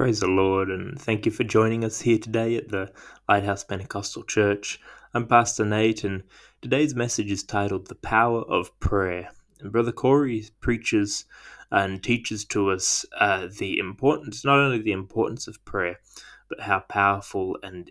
Praise 0.00 0.20
the 0.20 0.28
Lord, 0.28 0.70
and 0.70 0.98
thank 0.98 1.26
you 1.26 1.30
for 1.30 1.44
joining 1.44 1.84
us 1.84 2.00
here 2.00 2.16
today 2.16 2.56
at 2.56 2.70
the 2.70 2.90
Lighthouse 3.28 3.64
Pentecostal 3.64 4.22
Church. 4.22 4.80
I'm 5.12 5.26
Pastor 5.26 5.66
Nate, 5.66 6.04
and 6.04 6.22
today's 6.62 6.94
message 6.94 7.30
is 7.30 7.42
titled 7.42 7.86
The 7.86 7.96
Power 7.96 8.40
of 8.40 8.80
Prayer. 8.80 9.28
And 9.60 9.70
Brother 9.70 9.92
Corey 9.92 10.46
preaches 10.62 11.26
and 11.70 12.02
teaches 12.02 12.46
to 12.46 12.70
us 12.70 13.04
uh, 13.18 13.48
the 13.58 13.78
importance, 13.78 14.42
not 14.42 14.58
only 14.58 14.80
the 14.80 14.92
importance 14.92 15.46
of 15.46 15.62
prayer, 15.66 16.00
but 16.48 16.60
how 16.60 16.80
powerful 16.80 17.58
and 17.62 17.90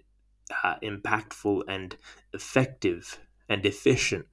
uh, 0.63 0.77
impactful 0.81 1.61
and 1.67 1.95
effective 2.33 3.19
and 3.47 3.63
efficient 3.67 4.25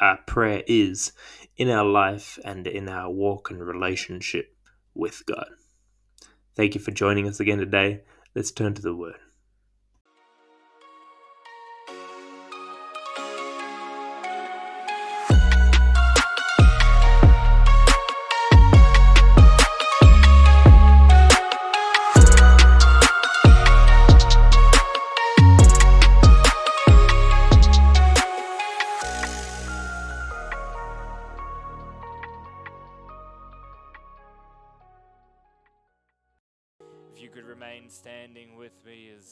uh, 0.00 0.16
prayer 0.26 0.64
is 0.66 1.12
in 1.56 1.70
our 1.70 1.86
life 1.86 2.40
and 2.44 2.66
in 2.66 2.88
our 2.88 3.08
walk 3.08 3.52
and 3.52 3.64
relationship 3.64 4.52
with 4.96 5.22
God. 5.26 5.46
Thank 6.56 6.74
you 6.74 6.80
for 6.80 6.90
joining 6.90 7.28
us 7.28 7.38
again 7.38 7.58
today. 7.58 8.00
Let's 8.34 8.50
turn 8.50 8.72
to 8.74 8.82
the 8.82 8.94
Word. 8.94 9.25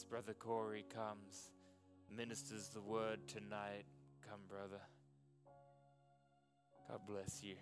Brother 0.08 0.34
Corey 0.34 0.84
comes, 0.94 1.50
ministers 2.14 2.68
the 2.68 2.80
word 2.80 3.26
tonight. 3.26 3.84
Come, 4.28 4.40
brother. 4.48 4.80
God 6.88 7.00
bless 7.06 7.42
you. 7.42 7.56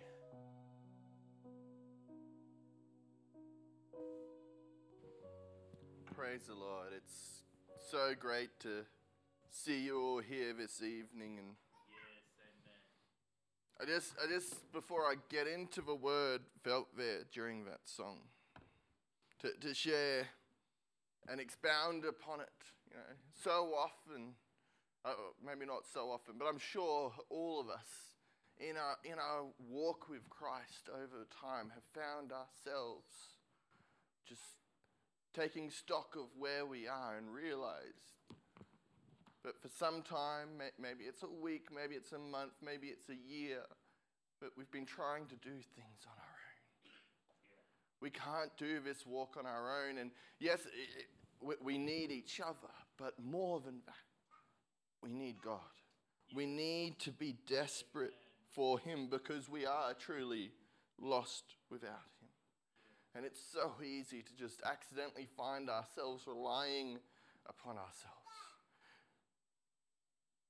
Praise 6.15 6.43
the 6.47 6.53
Lord. 6.53 6.89
It's 6.95 7.43
so 7.89 8.13
great 8.19 8.59
to 8.61 8.85
see 9.49 9.83
you 9.83 10.01
all 10.01 10.19
here 10.19 10.53
this 10.53 10.81
evening 10.81 11.37
and 11.37 11.55
yes, 13.79 13.79
I 13.81 13.85
just 13.85 14.13
I 14.23 14.27
just 14.27 14.71
before 14.71 15.01
I 15.01 15.15
get 15.29 15.47
into 15.47 15.81
the 15.81 15.95
word 15.95 16.41
felt 16.63 16.87
there 16.97 17.19
during 17.31 17.65
that 17.65 17.81
song 17.85 18.17
to, 19.41 19.51
to 19.67 19.73
share 19.73 20.27
and 21.29 21.39
expound 21.39 22.05
upon 22.05 22.41
it. 22.41 22.59
You 22.89 22.97
know, 22.97 23.15
so 23.43 23.73
often, 23.77 24.35
uh, 25.05 25.13
maybe 25.43 25.65
not 25.65 25.83
so 25.91 26.11
often, 26.11 26.35
but 26.37 26.45
I'm 26.45 26.59
sure 26.59 27.11
all 27.29 27.59
of 27.59 27.69
us 27.69 28.13
in 28.59 28.77
our, 28.77 28.97
in 29.03 29.19
our 29.19 29.45
walk 29.69 30.09
with 30.09 30.29
Christ 30.29 30.89
over 30.89 31.25
time 31.41 31.71
have 31.73 31.83
found 31.93 32.31
ourselves 32.31 33.11
just 34.27 34.41
taking 35.33 35.69
stock 35.69 36.15
of 36.15 36.27
where 36.37 36.65
we 36.65 36.87
are 36.87 37.17
and 37.17 37.33
realized 37.33 38.13
that 39.43 39.59
for 39.61 39.67
some 39.67 40.01
time, 40.01 40.61
maybe 40.79 41.03
it's 41.03 41.23
a 41.23 41.43
week, 41.43 41.67
maybe 41.73 41.95
it's 41.95 42.13
a 42.13 42.19
month, 42.19 42.53
maybe 42.63 42.87
it's 42.87 43.09
a 43.09 43.15
year, 43.15 43.59
but 44.39 44.51
we've 44.57 44.71
been 44.71 44.85
trying 44.85 45.25
to 45.25 45.35
do 45.35 45.51
things 45.75 45.99
on 46.07 46.22
we 48.03 48.09
can't 48.09 48.51
do 48.57 48.81
this 48.81 49.05
walk 49.07 49.37
on 49.39 49.45
our 49.45 49.87
own. 49.87 49.97
And 49.97 50.11
yes, 50.37 50.59
it, 50.65 51.57
we 51.63 51.77
need 51.77 52.11
each 52.11 52.41
other, 52.41 52.73
but 52.97 53.13
more 53.17 53.61
than 53.61 53.79
that, 53.85 53.95
we 55.01 55.13
need 55.13 55.37
God. 55.41 55.59
We 56.35 56.45
need 56.45 56.99
to 56.99 57.11
be 57.11 57.37
desperate 57.47 58.13
for 58.51 58.77
Him 58.77 59.07
because 59.09 59.47
we 59.47 59.65
are 59.65 59.93
truly 59.93 60.51
lost 61.01 61.55
without 61.71 62.11
Him. 62.21 62.29
And 63.15 63.25
it's 63.25 63.39
so 63.53 63.71
easy 63.81 64.21
to 64.21 64.35
just 64.37 64.61
accidentally 64.65 65.29
find 65.37 65.69
ourselves 65.69 66.23
relying 66.27 66.99
upon 67.47 67.77
ourselves. 67.77 68.09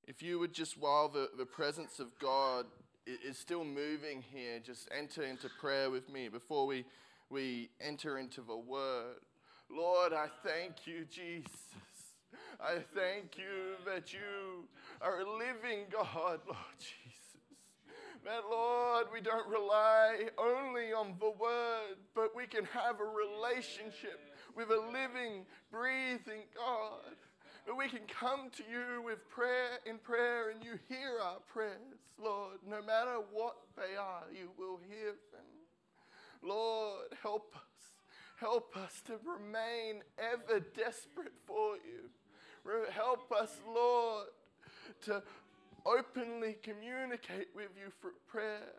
If 0.07 0.23
you 0.23 0.39
would 0.39 0.53
just, 0.53 0.75
while 0.79 1.07
the, 1.07 1.29
the 1.37 1.45
presence 1.45 1.99
of 1.99 2.17
God 2.19 2.65
is 3.05 3.37
still 3.37 3.63
moving 3.63 4.23
here, 4.33 4.59
just 4.59 4.89
enter 4.97 5.23
into 5.23 5.49
prayer 5.61 5.91
with 5.91 6.09
me 6.11 6.29
before 6.29 6.65
we 6.65 6.85
we 7.33 7.71
enter 7.81 8.19
into 8.19 8.41
the 8.41 8.55
Word. 8.55 9.15
Lord, 9.69 10.13
I 10.13 10.27
thank 10.45 10.85
you, 10.85 11.03
Jesus. 11.09 11.49
I 12.61 12.75
thank 12.95 13.37
you 13.37 13.73
that 13.85 14.13
you 14.13 14.67
are 15.01 15.21
a 15.21 15.37
living 15.37 15.85
God, 15.91 16.39
Lord 16.45 16.77
Jesus. 16.77 16.93
That, 18.23 18.43
Lord, 18.49 19.07
we 19.11 19.19
don't 19.19 19.49
rely 19.49 20.29
only 20.37 20.93
on 20.93 21.15
the 21.19 21.31
Word, 21.31 21.97
but 22.13 22.35
we 22.35 22.45
can 22.45 22.65
have 22.65 22.99
a 23.01 23.03
relationship 23.03 24.21
with 24.55 24.69
a 24.69 24.79
living, 24.79 25.45
breathing 25.71 26.45
God. 26.55 27.17
That 27.65 27.75
we 27.75 27.89
can 27.89 28.05
come 28.07 28.51
to 28.57 28.63
you 28.71 29.01
with 29.03 29.27
prayer 29.29 29.79
in 29.87 29.97
prayer 29.97 30.51
and 30.51 30.63
you 30.63 30.77
hear 30.87 31.17
our 31.21 31.39
prayers, 31.51 31.97
Lord. 32.21 32.59
No 32.69 32.81
matter 32.83 33.17
what 33.31 33.55
they 33.75 33.95
are, 33.97 34.23
you 34.31 34.51
will 34.57 34.79
hear 34.87 35.13
them. 35.31 35.52
Lord, 36.43 37.07
help 37.21 37.55
us. 37.55 37.61
Help 38.39 38.75
us 38.75 39.01
to 39.05 39.13
remain 39.25 40.01
ever 40.17 40.59
desperate 40.59 41.33
for 41.45 41.75
you. 41.75 42.09
Help 42.91 43.31
us, 43.31 43.51
Lord, 43.67 44.27
to 45.05 45.23
openly 45.85 46.57
communicate 46.61 47.47
with 47.55 47.69
you 47.77 47.91
through 48.01 48.11
prayer, 48.27 48.73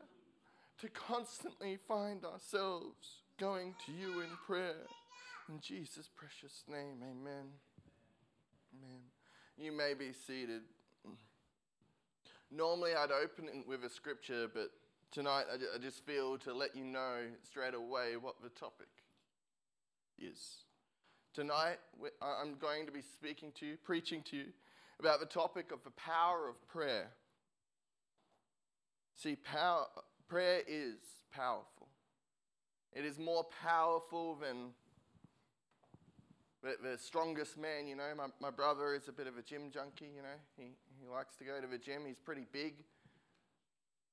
to 0.80 0.88
constantly 0.88 1.78
find 1.88 2.24
ourselves 2.24 3.22
going 3.38 3.74
to 3.86 3.92
you 3.92 4.20
in 4.20 4.28
prayer. 4.46 4.86
In 5.48 5.60
Jesus' 5.60 6.08
precious 6.14 6.64
name, 6.68 7.02
amen. 7.02 7.46
Amen. 8.74 9.00
You 9.56 9.72
may 9.72 9.94
be 9.94 10.12
seated. 10.26 10.62
Normally, 12.50 12.92
I'd 12.94 13.10
open 13.10 13.64
with 13.66 13.84
a 13.84 13.90
scripture, 13.90 14.48
but 14.52 14.70
Tonight, 15.14 15.44
I 15.52 15.78
just 15.78 16.04
feel 16.04 16.38
to 16.38 16.52
let 16.52 16.74
you 16.74 16.82
know 16.82 17.18
straight 17.44 17.74
away 17.74 18.16
what 18.20 18.34
the 18.42 18.48
topic 18.48 18.88
is. 20.18 20.64
Tonight, 21.32 21.78
I'm 22.20 22.56
going 22.56 22.84
to 22.86 22.90
be 22.90 23.00
speaking 23.00 23.52
to 23.60 23.66
you, 23.66 23.76
preaching 23.76 24.24
to 24.30 24.36
you 24.36 24.46
about 24.98 25.20
the 25.20 25.26
topic 25.26 25.70
of 25.70 25.84
the 25.84 25.92
power 25.92 26.48
of 26.48 26.56
prayer. 26.66 27.10
See, 29.14 29.36
power, 29.36 29.86
prayer 30.26 30.62
is 30.66 30.96
powerful. 31.32 31.86
It 32.92 33.04
is 33.04 33.16
more 33.16 33.46
powerful 33.62 34.34
than 34.34 34.70
the, 36.64 36.90
the 36.90 36.98
strongest 36.98 37.56
man, 37.56 37.86
you 37.86 37.94
know. 37.94 38.10
My, 38.16 38.26
my 38.40 38.50
brother 38.50 38.96
is 38.96 39.06
a 39.06 39.12
bit 39.12 39.28
of 39.28 39.38
a 39.38 39.42
gym 39.42 39.70
junkie, 39.72 40.10
you 40.16 40.22
know. 40.22 40.40
He, 40.56 40.74
he 41.00 41.06
likes 41.08 41.36
to 41.36 41.44
go 41.44 41.60
to 41.60 41.68
the 41.68 41.78
gym. 41.78 42.02
He's 42.04 42.18
pretty 42.18 42.48
big. 42.52 42.74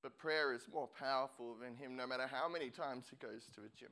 But 0.02 0.18
prayer 0.18 0.54
is 0.54 0.68
more 0.72 0.88
powerful 0.88 1.56
than 1.62 1.76
him 1.76 1.96
no 1.96 2.08
matter 2.08 2.28
how 2.28 2.50
many 2.50 2.70
times 2.70 3.06
he 3.10 3.16
goes 3.18 3.46
to 3.56 3.62
a 3.62 3.80
gym. 3.80 3.92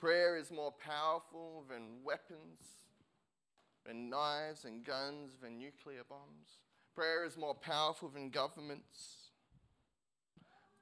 Prayer 0.00 0.36
is 0.36 0.50
more 0.50 0.72
powerful 0.72 1.64
than 1.68 2.04
weapons, 2.04 2.60
than 3.84 4.08
knives 4.08 4.64
and 4.64 4.84
guns, 4.84 5.32
than 5.42 5.58
nuclear 5.58 6.02
bombs. 6.08 6.58
Prayer 6.94 7.24
is 7.24 7.36
more 7.36 7.54
powerful 7.54 8.08
than 8.08 8.30
governments. 8.30 9.30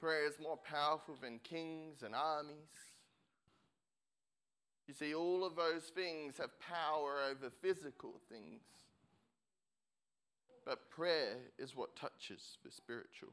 Prayer 0.01 0.27
is 0.27 0.39
more 0.41 0.59
powerful 0.59 1.17
than 1.21 1.39
kings 1.39 2.03
and 2.03 2.15
armies. 2.15 2.73
You 4.87 4.95
see, 4.95 5.15
all 5.15 5.45
of 5.45 5.57
those 5.57 5.85
things 5.95 6.37
have 6.39 6.61
power 6.61 7.21
over 7.31 7.51
physical 7.61 8.21
things. 8.31 8.61
But 10.67 10.91
prayer 10.91 11.37
is 11.61 11.77
what 11.77 11.95
touches 11.95 12.59
the 12.65 12.73
spiritual. 12.73 13.33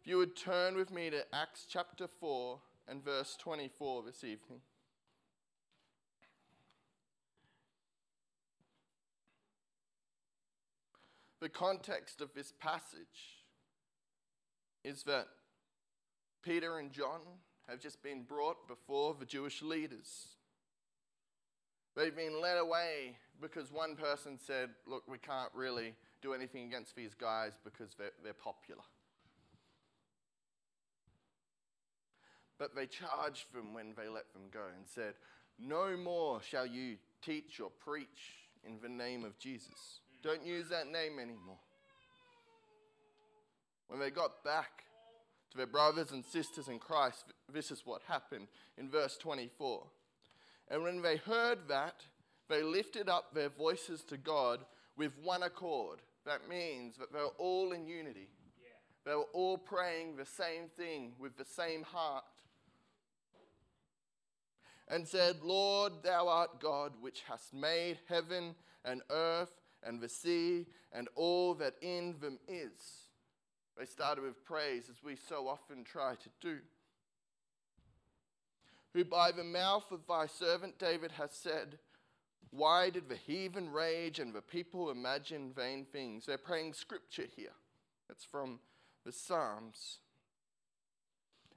If 0.00 0.08
you 0.08 0.18
would 0.18 0.36
turn 0.36 0.74
with 0.74 0.90
me 0.90 1.08
to 1.10 1.24
Acts 1.32 1.66
chapter 1.70 2.08
4 2.08 2.58
and 2.88 3.04
verse 3.04 3.36
24 3.40 4.02
this 4.02 4.24
evening. 4.24 4.60
The 11.40 11.48
context 11.48 12.20
of 12.20 12.34
this 12.34 12.52
passage 12.58 13.44
is 14.82 15.04
that 15.04 15.28
Peter 16.42 16.78
and 16.78 16.90
John 16.90 17.20
have 17.68 17.80
just 17.80 18.02
been 18.02 18.24
brought 18.24 18.66
before 18.66 19.14
the 19.16 19.26
Jewish 19.26 19.62
leaders. 19.62 20.28
They've 21.94 22.16
been 22.16 22.40
led 22.40 22.58
away 22.58 23.18
because 23.40 23.72
one 23.72 23.96
person 23.96 24.38
said, 24.38 24.70
Look, 24.86 25.04
we 25.08 25.18
can't 25.18 25.50
really 25.54 25.94
do 26.22 26.34
anything 26.34 26.64
against 26.64 26.96
these 26.96 27.14
guys 27.14 27.52
because 27.64 27.94
they're, 27.98 28.12
they're 28.22 28.32
popular. 28.32 28.82
But 32.58 32.74
they 32.74 32.86
charged 32.86 33.52
them 33.52 33.74
when 33.74 33.94
they 33.96 34.08
let 34.08 34.32
them 34.32 34.44
go 34.52 34.62
and 34.74 34.86
said, 34.86 35.14
No 35.58 35.96
more 35.96 36.40
shall 36.42 36.66
you 36.66 36.96
teach 37.22 37.60
or 37.60 37.70
preach 37.70 38.48
in 38.64 38.78
the 38.82 38.88
name 38.88 39.24
of 39.24 39.38
Jesus. 39.38 40.00
Don't 40.22 40.44
use 40.44 40.68
that 40.70 40.86
name 40.86 41.18
anymore. 41.18 41.58
When 43.88 44.00
they 44.00 44.10
got 44.10 44.42
back 44.42 44.84
to 45.50 45.56
their 45.56 45.66
brothers 45.66 46.10
and 46.10 46.24
sisters 46.24 46.68
in 46.68 46.78
Christ, 46.78 47.26
this 47.52 47.70
is 47.70 47.82
what 47.84 48.02
happened 48.08 48.48
in 48.76 48.90
verse 48.90 49.16
24. 49.16 49.84
And 50.68 50.82
when 50.82 51.02
they 51.02 51.16
heard 51.18 51.68
that, 51.68 52.02
they 52.48 52.62
lifted 52.62 53.08
up 53.08 53.34
their 53.34 53.48
voices 53.48 54.02
to 54.04 54.16
God 54.16 54.60
with 54.96 55.12
one 55.22 55.42
accord. 55.42 56.00
That 56.24 56.48
means 56.48 56.96
that 56.98 57.12
they 57.12 57.20
were 57.20 57.34
all 57.38 57.72
in 57.72 57.86
unity. 57.86 58.28
They 59.04 59.14
were 59.14 59.28
all 59.32 59.56
praying 59.56 60.16
the 60.16 60.26
same 60.26 60.68
thing 60.76 61.12
with 61.18 61.36
the 61.36 61.44
same 61.44 61.82
heart. 61.84 62.24
And 64.88 65.06
said, 65.06 65.36
Lord, 65.42 65.92
thou 66.02 66.28
art 66.28 66.60
God, 66.60 66.92
which 67.00 67.22
hast 67.28 67.54
made 67.54 67.98
heaven 68.08 68.54
and 68.84 69.02
earth 69.10 69.50
and 69.82 70.00
the 70.00 70.08
sea 70.08 70.66
and 70.92 71.08
all 71.14 71.54
that 71.54 71.74
in 71.80 72.16
them 72.20 72.38
is. 72.48 73.06
They 73.78 73.84
started 73.84 74.24
with 74.24 74.44
praise, 74.44 74.84
as 74.90 75.02
we 75.04 75.16
so 75.16 75.48
often 75.48 75.84
try 75.84 76.14
to 76.14 76.28
do. 76.40 76.58
Who 78.92 79.04
by 79.04 79.32
the 79.32 79.44
mouth 79.44 79.84
of 79.92 80.06
thy 80.08 80.26
servant 80.26 80.78
David 80.78 81.12
has 81.12 81.32
said, 81.32 81.78
Why 82.50 82.90
did 82.90 83.08
the 83.08 83.16
heathen 83.16 83.70
rage 83.70 84.18
and 84.18 84.32
the 84.32 84.42
people 84.42 84.90
imagine 84.90 85.52
vain 85.54 85.84
things? 85.84 86.26
They're 86.26 86.38
praying 86.38 86.74
scripture 86.74 87.26
here. 87.36 87.52
That's 88.08 88.24
from 88.24 88.60
the 89.04 89.12
Psalms. 89.12 89.98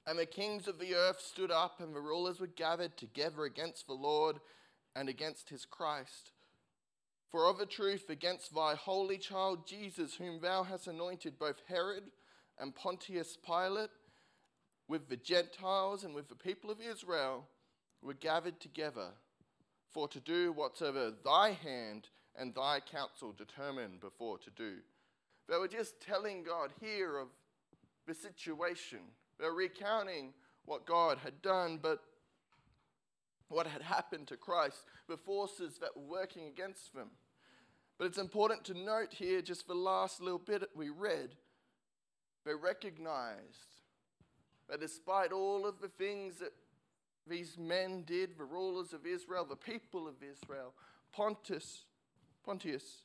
And 0.07 0.17
the 0.17 0.25
kings 0.25 0.67
of 0.67 0.79
the 0.79 0.95
earth 0.95 1.21
stood 1.21 1.51
up, 1.51 1.79
and 1.79 1.95
the 1.95 2.01
rulers 2.01 2.39
were 2.39 2.47
gathered 2.47 2.97
together 2.97 3.43
against 3.43 3.85
the 3.85 3.93
Lord 3.93 4.39
and 4.95 5.07
against 5.07 5.49
his 5.49 5.65
Christ. 5.65 6.31
For 7.31 7.47
of 7.47 7.59
a 7.59 7.65
truth, 7.65 8.09
against 8.09 8.55
thy 8.55 8.73
holy 8.73 9.19
child 9.19 9.67
Jesus, 9.67 10.15
whom 10.15 10.41
thou 10.41 10.63
hast 10.63 10.87
anointed, 10.87 11.37
both 11.37 11.61
Herod 11.67 12.05
and 12.57 12.73
Pontius 12.73 13.37
Pilate, 13.45 13.91
with 14.87 15.09
the 15.09 15.17
Gentiles 15.17 16.03
and 16.03 16.15
with 16.15 16.27
the 16.27 16.35
people 16.35 16.71
of 16.71 16.81
Israel, 16.81 17.47
were 18.01 18.15
gathered 18.15 18.59
together 18.59 19.11
for 19.91 20.07
to 20.07 20.19
do 20.19 20.51
whatsoever 20.51 21.11
thy 21.23 21.51
hand 21.51 22.09
and 22.37 22.53
thy 22.53 22.79
counsel 22.79 23.33
determined 23.33 23.99
before 23.99 24.37
to 24.39 24.49
do. 24.51 24.75
They 25.47 25.57
were 25.57 25.67
just 25.67 25.99
telling 26.01 26.43
God 26.43 26.71
here 26.79 27.17
of 27.17 27.27
the 28.07 28.13
situation. 28.13 28.99
They're 29.39 29.51
recounting 29.51 30.33
what 30.65 30.85
God 30.85 31.17
had 31.23 31.41
done, 31.41 31.79
but 31.81 32.01
what 33.47 33.65
had 33.65 33.81
happened 33.81 34.27
to 34.27 34.37
Christ, 34.37 34.85
the 35.07 35.17
forces 35.17 35.79
that 35.79 35.95
were 35.95 36.03
working 36.03 36.47
against 36.47 36.93
them. 36.93 37.09
But 37.97 38.05
it's 38.05 38.17
important 38.17 38.63
to 38.65 38.73
note 38.77 39.13
here, 39.13 39.41
just 39.41 39.67
the 39.67 39.73
last 39.73 40.21
little 40.21 40.39
bit 40.39 40.63
we 40.75 40.89
read, 40.89 41.35
they 42.45 42.53
recognized 42.53 43.81
that 44.69 44.79
despite 44.79 45.31
all 45.31 45.65
of 45.65 45.81
the 45.81 45.89
things 45.89 46.35
that 46.37 46.53
these 47.29 47.57
men 47.57 48.03
did, 48.05 48.37
the 48.37 48.43
rulers 48.43 48.93
of 48.93 49.05
Israel, 49.05 49.45
the 49.45 49.55
people 49.55 50.07
of 50.07 50.15
Israel, 50.23 50.73
Pontus, 51.13 51.83
Pontius, 52.45 53.03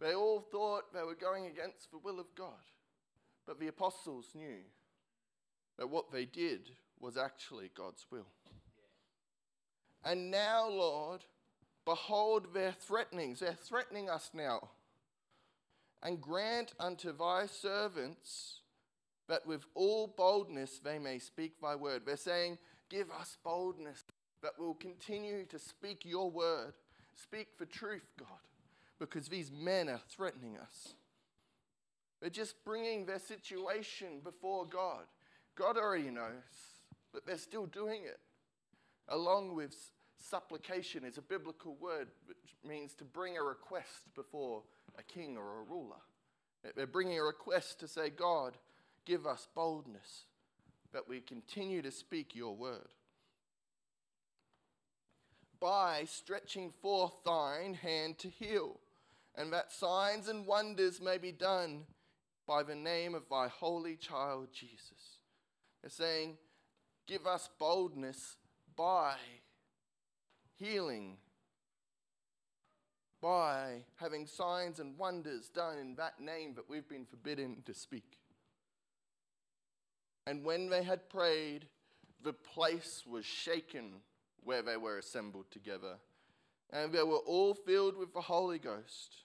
they 0.00 0.14
all 0.14 0.40
thought 0.40 0.92
they 0.92 1.02
were 1.02 1.14
going 1.14 1.46
against 1.46 1.90
the 1.90 1.98
will 1.98 2.18
of 2.18 2.34
God. 2.36 2.50
But 3.46 3.60
the 3.60 3.68
apostles 3.68 4.26
knew 4.34 4.58
that 5.78 5.88
what 5.88 6.12
they 6.12 6.24
did 6.24 6.70
was 7.00 7.16
actually 7.16 7.70
God's 7.74 8.06
will. 8.10 8.26
And 10.04 10.30
now, 10.30 10.68
Lord, 10.68 11.24
behold 11.84 12.54
their 12.54 12.72
threatenings. 12.72 13.40
They're 13.40 13.54
threatening 13.54 14.10
us 14.10 14.30
now. 14.34 14.70
And 16.02 16.20
grant 16.20 16.72
unto 16.80 17.16
thy 17.16 17.46
servants 17.46 18.60
that 19.28 19.46
with 19.46 19.64
all 19.74 20.12
boldness 20.16 20.80
they 20.82 20.98
may 20.98 21.18
speak 21.18 21.60
thy 21.60 21.76
word. 21.76 22.02
They're 22.04 22.16
saying, 22.16 22.58
Give 22.92 23.10
us 23.10 23.38
boldness 23.42 24.04
that 24.42 24.52
we'll 24.58 24.74
continue 24.74 25.46
to 25.46 25.58
speak 25.58 26.04
your 26.04 26.30
word. 26.30 26.74
Speak 27.14 27.48
for 27.56 27.64
truth, 27.64 28.04
God, 28.18 28.28
because 28.98 29.28
these 29.28 29.50
men 29.50 29.88
are 29.88 30.00
threatening 30.10 30.58
us. 30.58 30.92
They're 32.20 32.28
just 32.28 32.62
bringing 32.66 33.06
their 33.06 33.18
situation 33.18 34.20
before 34.22 34.66
God. 34.66 35.04
God 35.54 35.78
already 35.78 36.10
knows, 36.10 36.42
but 37.14 37.24
they're 37.24 37.38
still 37.38 37.64
doing 37.64 38.02
it. 38.04 38.20
Along 39.08 39.54
with 39.54 39.74
supplication 40.18 41.02
is 41.02 41.16
a 41.16 41.22
biblical 41.22 41.76
word 41.80 42.08
which 42.26 42.36
means 42.62 42.92
to 42.96 43.04
bring 43.04 43.38
a 43.38 43.42
request 43.42 44.14
before 44.14 44.64
a 44.98 45.02
king 45.02 45.38
or 45.38 45.60
a 45.60 45.62
ruler. 45.62 45.96
They're 46.76 46.86
bringing 46.86 47.18
a 47.18 47.24
request 47.24 47.80
to 47.80 47.88
say, 47.88 48.10
God, 48.10 48.58
give 49.06 49.26
us 49.26 49.48
boldness 49.54 50.26
that 50.92 51.08
we 51.08 51.20
continue 51.20 51.82
to 51.82 51.90
speak 51.90 52.34
your 52.34 52.54
word. 52.54 52.88
By 55.60 56.04
stretching 56.06 56.72
forth 56.82 57.12
thine 57.24 57.74
hand 57.74 58.18
to 58.18 58.28
heal, 58.28 58.80
and 59.34 59.52
that 59.52 59.72
signs 59.72 60.28
and 60.28 60.46
wonders 60.46 61.00
may 61.00 61.18
be 61.18 61.32
done 61.32 61.82
by 62.46 62.62
the 62.62 62.74
name 62.74 63.14
of 63.14 63.28
thy 63.30 63.48
holy 63.48 63.96
child 63.96 64.48
Jesus. 64.52 65.18
They're 65.80 65.90
saying, 65.90 66.36
Give 67.06 67.26
us 67.26 67.48
boldness 67.58 68.36
by 68.76 69.14
healing, 70.56 71.16
by 73.20 73.84
having 73.96 74.26
signs 74.26 74.78
and 74.78 74.96
wonders 74.96 75.48
done 75.48 75.78
in 75.78 75.96
that 75.96 76.20
name 76.20 76.54
that 76.54 76.68
we've 76.68 76.88
been 76.88 77.06
forbidden 77.06 77.62
to 77.66 77.74
speak. 77.74 78.18
And 80.26 80.44
when 80.44 80.68
they 80.68 80.82
had 80.82 81.08
prayed, 81.08 81.66
the 82.22 82.32
place 82.32 83.02
was 83.06 83.24
shaken 83.24 83.94
where 84.44 84.62
they 84.62 84.76
were 84.76 84.98
assembled 84.98 85.46
together. 85.50 85.96
And 86.72 86.92
they 86.92 87.02
were 87.02 87.16
all 87.18 87.54
filled 87.54 87.96
with 87.96 88.14
the 88.14 88.20
Holy 88.20 88.58
Ghost, 88.58 89.16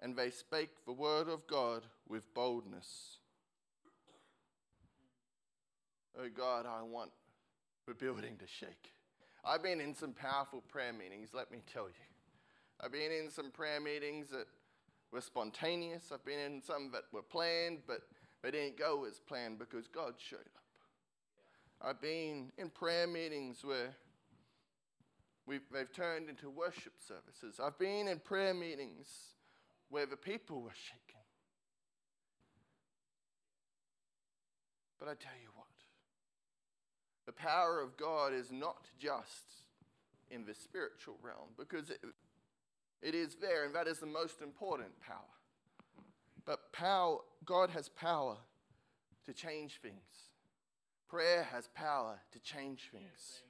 and 0.00 0.16
they 0.16 0.30
spake 0.30 0.70
the 0.86 0.92
word 0.92 1.28
of 1.28 1.46
God 1.46 1.82
with 2.08 2.32
boldness. 2.32 3.18
Oh 6.18 6.28
God, 6.34 6.64
I 6.66 6.82
want 6.82 7.10
the 7.86 7.94
building 7.94 8.36
to 8.38 8.46
shake. 8.46 8.92
I've 9.44 9.62
been 9.62 9.80
in 9.80 9.94
some 9.94 10.12
powerful 10.12 10.62
prayer 10.68 10.92
meetings, 10.92 11.30
let 11.34 11.50
me 11.50 11.58
tell 11.70 11.88
you. 11.88 12.06
I've 12.80 12.92
been 12.92 13.12
in 13.12 13.30
some 13.30 13.50
prayer 13.50 13.80
meetings 13.80 14.28
that 14.30 14.46
were 15.12 15.20
spontaneous. 15.20 16.10
I've 16.12 16.24
been 16.24 16.38
in 16.38 16.62
some 16.62 16.90
that 16.92 17.04
were 17.12 17.22
planned, 17.22 17.80
but 17.86 18.00
they 18.44 18.50
didn't 18.50 18.78
go 18.78 19.06
as 19.08 19.20
planned 19.20 19.58
because 19.58 19.88
God 19.88 20.14
showed 20.18 20.38
up. 20.38 20.64
I've 21.80 22.00
been 22.00 22.52
in 22.58 22.68
prayer 22.68 23.06
meetings 23.06 23.64
where 23.64 23.96
we've, 25.46 25.62
they've 25.72 25.90
turned 25.90 26.28
into 26.28 26.50
worship 26.50 26.92
services. 27.08 27.58
I've 27.58 27.78
been 27.78 28.06
in 28.06 28.18
prayer 28.18 28.52
meetings 28.52 29.08
where 29.88 30.04
the 30.04 30.16
people 30.16 30.60
were 30.60 30.74
shaken. 30.74 31.00
But 34.98 35.08
I 35.08 35.14
tell 35.14 35.38
you 35.42 35.48
what, 35.54 35.66
the 37.24 37.32
power 37.32 37.80
of 37.80 37.96
God 37.96 38.34
is 38.34 38.52
not 38.52 38.88
just 38.98 39.64
in 40.30 40.44
the 40.44 40.54
spiritual 40.54 41.16
realm, 41.22 41.48
because 41.58 41.88
it, 41.88 42.00
it 43.00 43.14
is 43.14 43.36
there, 43.36 43.64
and 43.64 43.74
that 43.74 43.86
is 43.86 44.00
the 44.00 44.06
most 44.06 44.42
important 44.42 45.00
power. 45.00 45.18
But 46.46 46.72
power, 46.72 47.18
God 47.44 47.70
has 47.70 47.88
power 47.88 48.36
to 49.26 49.32
change 49.32 49.80
things. 49.80 50.30
Prayer 51.08 51.46
has 51.52 51.68
power 51.74 52.20
to 52.32 52.38
change 52.40 52.88
things. 52.92 53.04
Yes, 53.14 53.42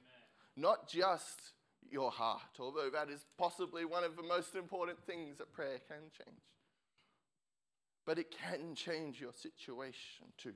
not 0.55 0.87
just 0.87 1.53
your 1.89 2.11
heart, 2.11 2.41
although 2.59 2.89
that 2.89 3.09
is 3.09 3.25
possibly 3.37 3.85
one 3.85 4.03
of 4.03 4.15
the 4.15 4.23
most 4.23 4.55
important 4.55 4.97
things 5.05 5.37
that 5.37 5.51
prayer 5.51 5.79
can 5.87 6.09
change. 6.17 6.41
But 8.05 8.19
it 8.19 8.31
can 8.31 8.75
change 8.75 9.19
your 9.19 9.33
situation 9.33 10.27
too. 10.37 10.53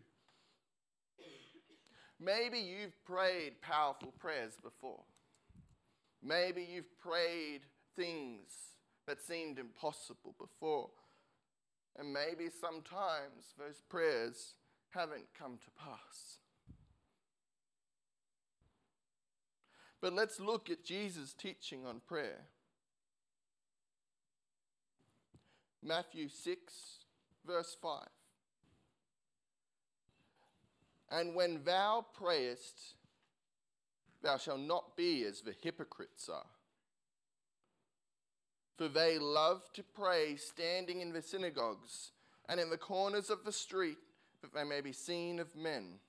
Maybe 2.20 2.60
you've 2.60 3.04
prayed 3.06 3.62
powerful 3.62 4.14
prayers 4.20 4.54
before. 4.62 5.04
Maybe 6.22 6.68
you've 6.70 7.00
prayed 7.00 7.62
things 7.96 8.50
that 9.08 9.22
seemed 9.22 9.58
impossible 9.58 10.36
before. 10.38 10.90
And 12.00 12.14
maybe 12.14 12.50
sometimes 12.50 13.54
those 13.58 13.82
prayers 13.90 14.54
haven't 14.92 15.26
come 15.38 15.58
to 15.58 15.70
pass. 15.78 16.38
But 20.02 20.14
let's 20.14 20.40
look 20.40 20.70
at 20.70 20.86
Jesus' 20.86 21.34
teaching 21.34 21.86
on 21.86 22.00
prayer. 22.08 22.46
Matthew 25.84 26.30
6, 26.30 26.74
verse 27.46 27.76
5. 27.82 28.08
And 31.12 31.36
when 31.36 31.64
thou 31.66 32.06
prayest, 32.14 32.94
thou 34.22 34.38
shalt 34.38 34.62
not 34.62 34.96
be 34.96 35.26
as 35.26 35.42
the 35.42 35.56
hypocrites 35.62 36.30
are. 36.30 36.46
For 38.80 38.88
they 38.88 39.20
love 39.20 39.62
to 39.74 39.84
pray 39.84 40.38
standing 40.38 41.02
in 41.02 41.12
the 41.12 41.22
synagogues 41.22 42.12
and 42.48 42.62
in 42.62 42.70
the 42.70 42.78
corners 42.78 43.30
of 43.30 43.44
the 43.44 43.52
street, 43.52 43.98
that 44.42 44.54
they 44.54 44.64
may 44.64 44.80
be 44.80 44.94
seen 44.94 45.40
of 45.40 45.54
men. 45.54 46.00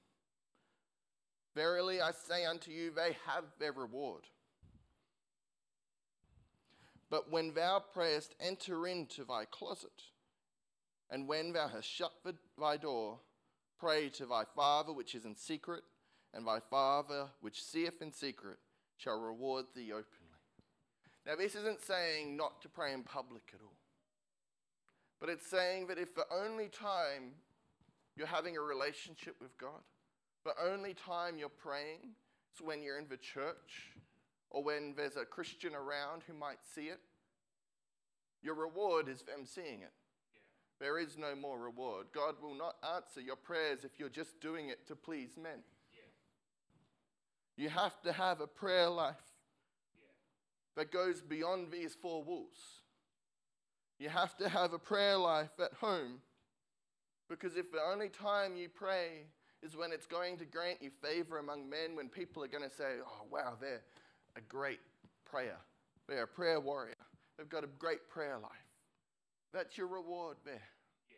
Verily 1.56 2.00
I 2.00 2.12
say 2.12 2.44
unto 2.44 2.70
you, 2.70 2.92
they 2.92 3.16
have 3.26 3.42
their 3.58 3.72
reward. 3.72 4.22
But 7.10 7.32
when 7.32 7.54
thou 7.54 7.82
prayest, 7.92 8.36
enter 8.38 8.86
into 8.86 9.24
thy 9.24 9.46
closet, 9.46 10.04
and 11.10 11.26
when 11.26 11.52
thou 11.52 11.66
hast 11.66 11.88
shut 11.88 12.12
thy 12.56 12.76
door, 12.76 13.18
pray 13.80 14.10
to 14.10 14.26
thy 14.26 14.44
Father 14.54 14.92
which 14.92 15.16
is 15.16 15.24
in 15.24 15.34
secret, 15.34 15.82
and 16.32 16.46
thy 16.46 16.60
Father 16.60 17.30
which 17.40 17.64
seeth 17.64 18.00
in 18.00 18.12
secret 18.12 18.58
shall 18.96 19.20
reward 19.20 19.64
thee 19.74 19.90
openly. 19.90 20.29
Now, 21.26 21.36
this 21.36 21.54
isn't 21.54 21.82
saying 21.82 22.36
not 22.36 22.62
to 22.62 22.68
pray 22.68 22.92
in 22.92 23.02
public 23.02 23.42
at 23.54 23.60
all, 23.60 23.76
but 25.20 25.28
it's 25.28 25.46
saying 25.46 25.88
that 25.88 25.98
if 25.98 26.14
the 26.14 26.24
only 26.32 26.68
time 26.68 27.34
you're 28.16 28.26
having 28.26 28.56
a 28.56 28.60
relationship 28.60 29.36
with 29.40 29.56
God, 29.58 29.82
the 30.44 30.54
only 30.62 30.94
time 30.94 31.36
you're 31.36 31.50
praying 31.50 32.14
is 32.54 32.62
when 32.62 32.82
you're 32.82 32.98
in 32.98 33.08
the 33.08 33.18
church 33.18 33.92
or 34.48 34.62
when 34.62 34.94
there's 34.96 35.16
a 35.16 35.24
Christian 35.24 35.74
around 35.74 36.22
who 36.26 36.32
might 36.32 36.64
see 36.74 36.86
it, 36.86 37.00
your 38.42 38.54
reward 38.54 39.08
is 39.08 39.22
them 39.22 39.44
seeing 39.44 39.82
it. 39.82 39.92
There 40.80 40.98
is 40.98 41.18
no 41.18 41.36
more 41.36 41.58
reward. 41.58 42.06
God 42.14 42.36
will 42.42 42.54
not 42.54 42.76
answer 42.96 43.20
your 43.20 43.36
prayers 43.36 43.84
if 43.84 43.98
you're 43.98 44.08
just 44.08 44.40
doing 44.40 44.70
it 44.70 44.86
to 44.88 44.96
please 44.96 45.36
men. 45.40 45.60
You 47.56 47.68
have 47.68 48.00
to 48.02 48.12
have 48.12 48.40
a 48.40 48.46
prayer 48.46 48.88
life 48.88 49.16
that 50.80 50.90
goes 50.90 51.20
beyond 51.20 51.70
these 51.70 51.94
four 51.94 52.22
walls. 52.22 52.80
You 53.98 54.08
have 54.08 54.34
to 54.38 54.48
have 54.48 54.72
a 54.72 54.78
prayer 54.78 55.18
life 55.18 55.60
at 55.62 55.74
home 55.74 56.22
because 57.28 57.58
if 57.58 57.70
the 57.70 57.82
only 57.82 58.08
time 58.08 58.56
you 58.56 58.70
pray 58.70 59.26
is 59.62 59.76
when 59.76 59.92
it's 59.92 60.06
going 60.06 60.38
to 60.38 60.46
grant 60.46 60.78
you 60.80 60.90
favor 61.02 61.36
among 61.36 61.68
men, 61.68 61.96
when 61.96 62.08
people 62.08 62.42
are 62.42 62.48
going 62.48 62.66
to 62.66 62.74
say, 62.74 62.94
oh, 63.06 63.26
wow, 63.30 63.58
they're 63.60 63.82
a 64.36 64.40
great 64.40 64.80
prayer, 65.30 65.58
they're 66.08 66.22
a 66.22 66.26
prayer 66.26 66.60
warrior, 66.60 66.94
they've 67.36 67.50
got 67.50 67.62
a 67.62 67.70
great 67.78 68.08
prayer 68.08 68.38
life. 68.38 68.50
That's 69.52 69.76
your 69.76 69.86
reward 69.86 70.38
there. 70.46 70.62
Yeah. 71.10 71.16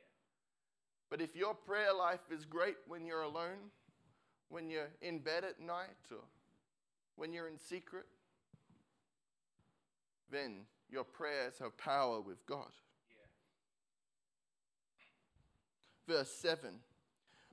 But 1.09 1.21
if 1.21 1.37
your 1.37 1.55
prayer 1.55 1.95
life 1.97 2.33
is 2.33 2.45
great 2.45 2.79
when 2.89 3.07
you're 3.07 3.23
alone, 3.23 3.71
when 4.49 4.69
you're 4.69 4.91
in 5.03 5.21
bed 5.21 5.45
at 5.45 5.61
night, 5.61 6.11
or 6.11 6.25
when 7.15 7.33
you're 7.33 7.47
in 7.47 7.61
secret, 7.61 8.07
then 10.33 10.67
your 10.91 11.05
prayers 11.05 11.55
have 11.61 11.77
power 11.77 12.21
with 12.21 12.45
God. 12.47 12.71
Yeah. 16.09 16.15
Verse 16.17 16.31
7 16.31 16.71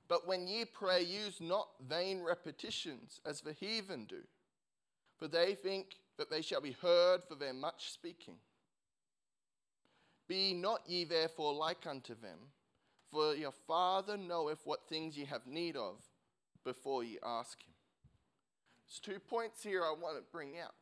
But 0.08 0.26
when 0.26 0.48
ye 0.48 0.64
pray, 0.64 1.02
use 1.02 1.40
not 1.40 1.68
vain 1.86 2.22
repetitions 2.22 3.20
as 3.24 3.40
the 3.40 3.52
heathen 3.52 4.06
do, 4.06 4.22
for 5.18 5.28
they 5.28 5.54
think 5.54 5.96
that 6.18 6.30
they 6.30 6.42
shall 6.42 6.60
be 6.60 6.76
heard 6.82 7.22
for 7.28 7.34
their 7.34 7.54
much 7.54 7.90
speaking. 7.90 8.36
Be 10.28 10.54
not 10.54 10.82
ye 10.86 11.04
therefore 11.04 11.52
like 11.54 11.86
unto 11.86 12.14
them, 12.14 12.38
for 13.10 13.34
your 13.34 13.52
Father 13.66 14.16
knoweth 14.16 14.60
what 14.64 14.88
things 14.88 15.16
ye 15.16 15.24
have 15.24 15.46
need 15.46 15.76
of 15.76 15.96
before 16.64 17.02
ye 17.02 17.18
ask 17.24 17.60
him. 17.60 17.72
There's 18.86 19.00
two 19.00 19.20
points 19.20 19.62
here 19.62 19.82
I 19.82 19.94
want 20.00 20.16
to 20.16 20.22
bring 20.30 20.58
out. 20.58 20.74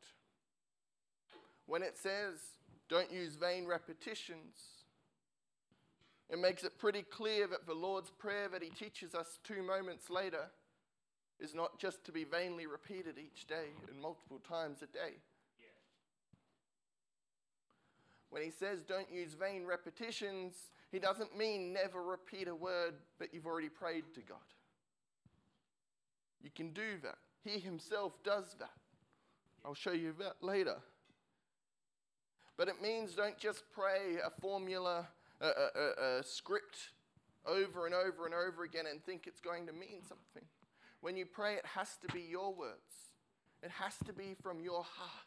When 1.69 1.83
it 1.83 1.99
says, 1.99 2.41
don't 2.89 3.13
use 3.13 3.37
vain 3.37 3.67
repetitions, 3.67 4.57
it 6.31 6.39
makes 6.39 6.65
it 6.65 6.79
pretty 6.79 7.03
clear 7.03 7.47
that 7.47 7.67
the 7.67 7.75
Lord's 7.75 8.11
Prayer 8.11 8.49
that 8.49 8.63
He 8.63 8.71
teaches 8.71 9.15
us 9.15 9.39
two 9.45 9.63
moments 9.63 10.09
later 10.09 10.47
is 11.39 11.55
not 11.55 11.79
just 11.79 12.05
to 12.07 12.11
be 12.11 12.25
vainly 12.25 12.67
repeated 12.67 13.17
each 13.19 13.47
day 13.47 13.67
and 13.89 14.01
multiple 14.01 14.41
times 14.49 14.79
a 14.83 14.87
day. 14.87 15.17
When 18.31 18.43
he 18.43 18.51
says 18.51 18.83
don't 18.83 19.11
use 19.11 19.35
vain 19.35 19.65
repetitions, 19.65 20.55
he 20.91 20.99
doesn't 20.99 21.37
mean 21.37 21.73
never 21.73 22.03
repeat 22.03 22.49
a 22.49 22.55
word 22.55 22.95
that 23.19 23.33
you've 23.33 23.47
already 23.47 23.69
prayed 23.71 24.05
to 24.15 24.21
God. 24.21 24.39
You 26.43 26.51
can 26.55 26.73
do 26.73 26.99
that. 27.03 27.17
He 27.43 27.59
himself 27.59 28.13
does 28.25 28.57
that. 28.59 28.71
I'll 29.65 29.75
show 29.75 29.93
you 29.93 30.15
that 30.19 30.37
later. 30.43 30.77
But 32.59 32.67
it 32.67 32.83
means 32.83 33.15
don't 33.15 33.39
just 33.39 33.63
pray 33.73 34.17
a 34.23 34.31
formula, 34.41 35.07
a, 35.41 35.47
a, 35.47 36.19
a, 36.19 36.23
script 36.25 36.91
over 37.47 37.87
and 37.87 37.95
over 37.95 38.27
and 38.27 38.35
over 38.35 38.65
again 38.65 38.85
and 38.91 39.03
think 39.03 39.29
it's 39.29 39.41
going 39.41 39.67
to 39.69 39.73
mean 39.73 40.03
something. 40.03 40.43
When 41.01 41.17
you 41.17 41.25
pray, 41.25 41.55
it 41.55 41.65
has 41.65 41.97
to 42.05 42.13
be 42.13 42.21
your 42.21 42.53
words, 42.53 43.15
it 43.63 43.71
has 43.71 43.95
to 44.07 44.13
be 44.13 44.35
from 44.43 44.61
your 44.61 44.83
heart. 44.83 45.23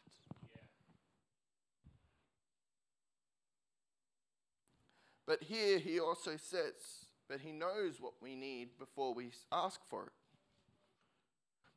But 5.26 5.44
here 5.44 5.78
he 5.78 5.98
also 5.98 6.32
says 6.36 7.06
that 7.30 7.40
he 7.40 7.52
knows 7.52 7.98
what 7.98 8.14
we 8.20 8.34
need 8.34 8.78
before 8.78 9.14
we 9.14 9.30
ask 9.50 9.80
for 9.88 10.04
it. 10.04 10.12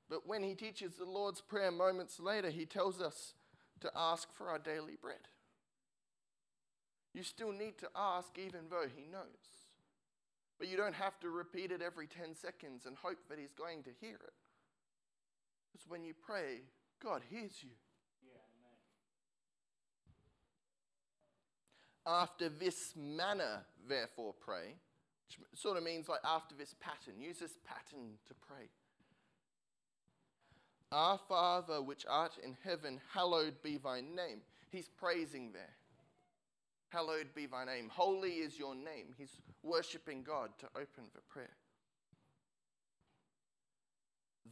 But 0.10 0.28
when 0.28 0.44
he 0.44 0.56
teaches 0.56 0.96
the 0.96 1.06
Lord's 1.06 1.40
Prayer 1.40 1.72
moments 1.72 2.20
later, 2.20 2.50
he 2.50 2.66
tells 2.66 3.02
us 3.02 3.36
to 3.80 3.92
ask 3.96 4.28
for 4.34 4.50
our 4.50 4.60
daily 4.60 4.98
bread. 5.02 5.20
You 7.16 7.24
still 7.24 7.54
need 7.54 7.78
to 7.78 7.88
ask 7.96 8.38
even 8.38 8.68
though 8.70 8.88
he 8.94 9.08
knows. 9.10 9.24
But 10.60 10.68
you 10.68 10.76
don't 10.76 10.96
have 10.96 11.18
to 11.22 11.30
repeat 11.30 11.72
it 11.72 11.82
every 11.82 12.08
10 12.08 12.36
seconds 12.36 12.86
and 12.86 12.98
hope 12.98 13.30
that 13.30 13.40
he's 13.40 13.54
going 13.54 13.84
to 13.84 13.90
hear 14.02 14.16
it. 14.16 14.34
Because 15.72 15.88
when 15.88 16.04
you 16.04 16.14
pray, 16.14 16.60
God 17.02 17.22
hears 17.30 17.54
you. 17.62 17.70
Yeah, 18.22 18.34
After 22.06 22.50
this 22.50 22.94
manner, 22.98 23.64
therefore, 23.88 24.34
pray. 24.40 24.76
Which 25.28 25.60
sort 25.60 25.78
of 25.78 25.84
means 25.84 26.10
like 26.10 26.20
after 26.26 26.54
this 26.54 26.76
pattern. 26.82 27.22
Use 27.22 27.40
this 27.40 27.58
pattern 27.66 28.18
to 28.28 28.34
pray. 28.34 28.68
Our 30.92 31.20
Father, 31.30 31.82
which 31.82 32.06
art 32.10 32.34
in 32.44 32.58
heaven, 32.64 33.00
hallowed 33.14 33.64
be 33.64 33.78
thy 33.78 34.02
name. 34.02 34.42
He's 34.70 34.90
praising 34.90 35.54
there. 35.54 35.76
Hallowed 36.96 37.36
be 37.36 37.46
thy 37.46 37.66
name. 37.66 37.92
Holy 37.94 38.36
is 38.36 38.58
your 38.58 38.74
name. 38.74 39.14
He's 39.18 39.42
worshipping 39.64 40.24
God 40.24 40.52
to 40.60 40.68
open 40.78 41.10
the 41.14 41.20
prayer. 41.28 41.58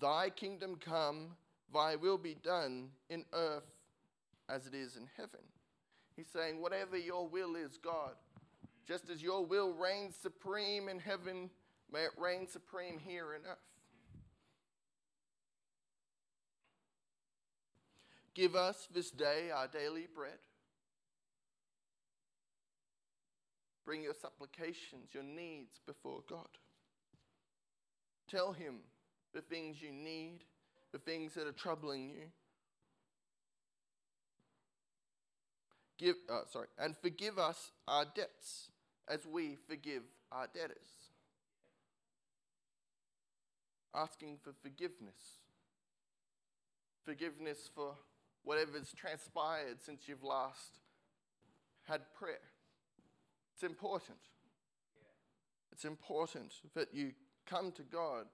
Thy 0.01 0.29
kingdom 0.29 0.75
come, 0.75 1.37
thy 1.73 1.95
will 1.95 2.17
be 2.17 2.35
done 2.43 2.89
in 3.09 3.23
earth 3.31 3.71
as 4.49 4.67
it 4.67 4.73
is 4.73 4.97
in 4.97 5.07
heaven. 5.15 5.39
He's 6.17 6.27
saying, 6.27 6.61
whatever 6.61 6.97
your 6.97 7.29
will 7.29 7.55
is, 7.55 7.77
God, 7.77 8.11
just 8.85 9.09
as 9.09 9.23
your 9.23 9.45
will 9.45 9.71
reigns 9.71 10.17
supreme 10.21 10.89
in 10.89 10.99
heaven, 10.99 11.49
may 11.93 12.01
it 12.01 12.11
reign 12.17 12.45
supreme 12.45 12.99
here 12.99 13.35
in 13.35 13.49
earth. 13.49 13.57
Give 18.35 18.57
us 18.57 18.89
this 18.93 19.11
day 19.11 19.49
our 19.49 19.69
daily 19.69 20.07
bread. 20.13 20.39
Bring 23.85 24.03
your 24.03 24.13
supplications, 24.13 25.13
your 25.13 25.23
needs 25.23 25.79
before 25.85 26.21
God. 26.29 26.47
Tell 28.29 28.53
Him 28.53 28.75
the 29.33 29.41
things 29.41 29.81
you 29.81 29.91
need, 29.91 30.39
the 30.91 30.99
things 30.99 31.33
that 31.33 31.47
are 31.47 31.51
troubling 31.51 32.09
you. 32.09 32.27
Give, 35.97 36.15
uh, 36.29 36.41
sorry, 36.51 36.67
and 36.79 36.95
forgive 36.97 37.37
us 37.37 37.71
our 37.87 38.05
debts 38.05 38.69
as 39.07 39.25
we 39.25 39.57
forgive 39.67 40.03
our 40.31 40.47
debtors. 40.53 40.87
Asking 43.93 44.37
for 44.41 44.53
forgiveness. 44.61 45.41
Forgiveness 47.05 47.69
for 47.75 47.95
whatever's 48.43 48.93
transpired 48.93 49.81
since 49.85 50.07
you've 50.07 50.23
last 50.23 50.79
had 51.83 52.01
prayer. 52.17 52.52
It's 53.53 53.63
important. 53.63 54.19
It's 55.71 55.85
important 55.85 56.53
that 56.75 56.93
you 56.93 57.11
come 57.45 57.71
to 57.73 57.83
God 57.83 58.25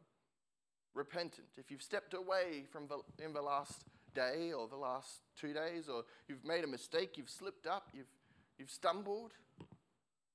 repentant. 0.93 1.47
If 1.57 1.71
you've 1.71 1.81
stepped 1.81 2.13
away 2.13 2.65
from 2.71 2.88
the, 2.88 3.23
in 3.23 3.33
the 3.33 3.41
last 3.41 3.85
day 4.13 4.51
or 4.51 4.67
the 4.67 4.75
last 4.75 5.21
two 5.39 5.53
days, 5.53 5.88
or 5.88 6.03
you've 6.27 6.43
made 6.43 6.63
a 6.63 6.67
mistake, 6.67 7.17
you've 7.17 7.29
slipped 7.29 7.67
up, 7.67 7.88
you've, 7.93 8.11
you've 8.57 8.71
stumbled, 8.71 9.31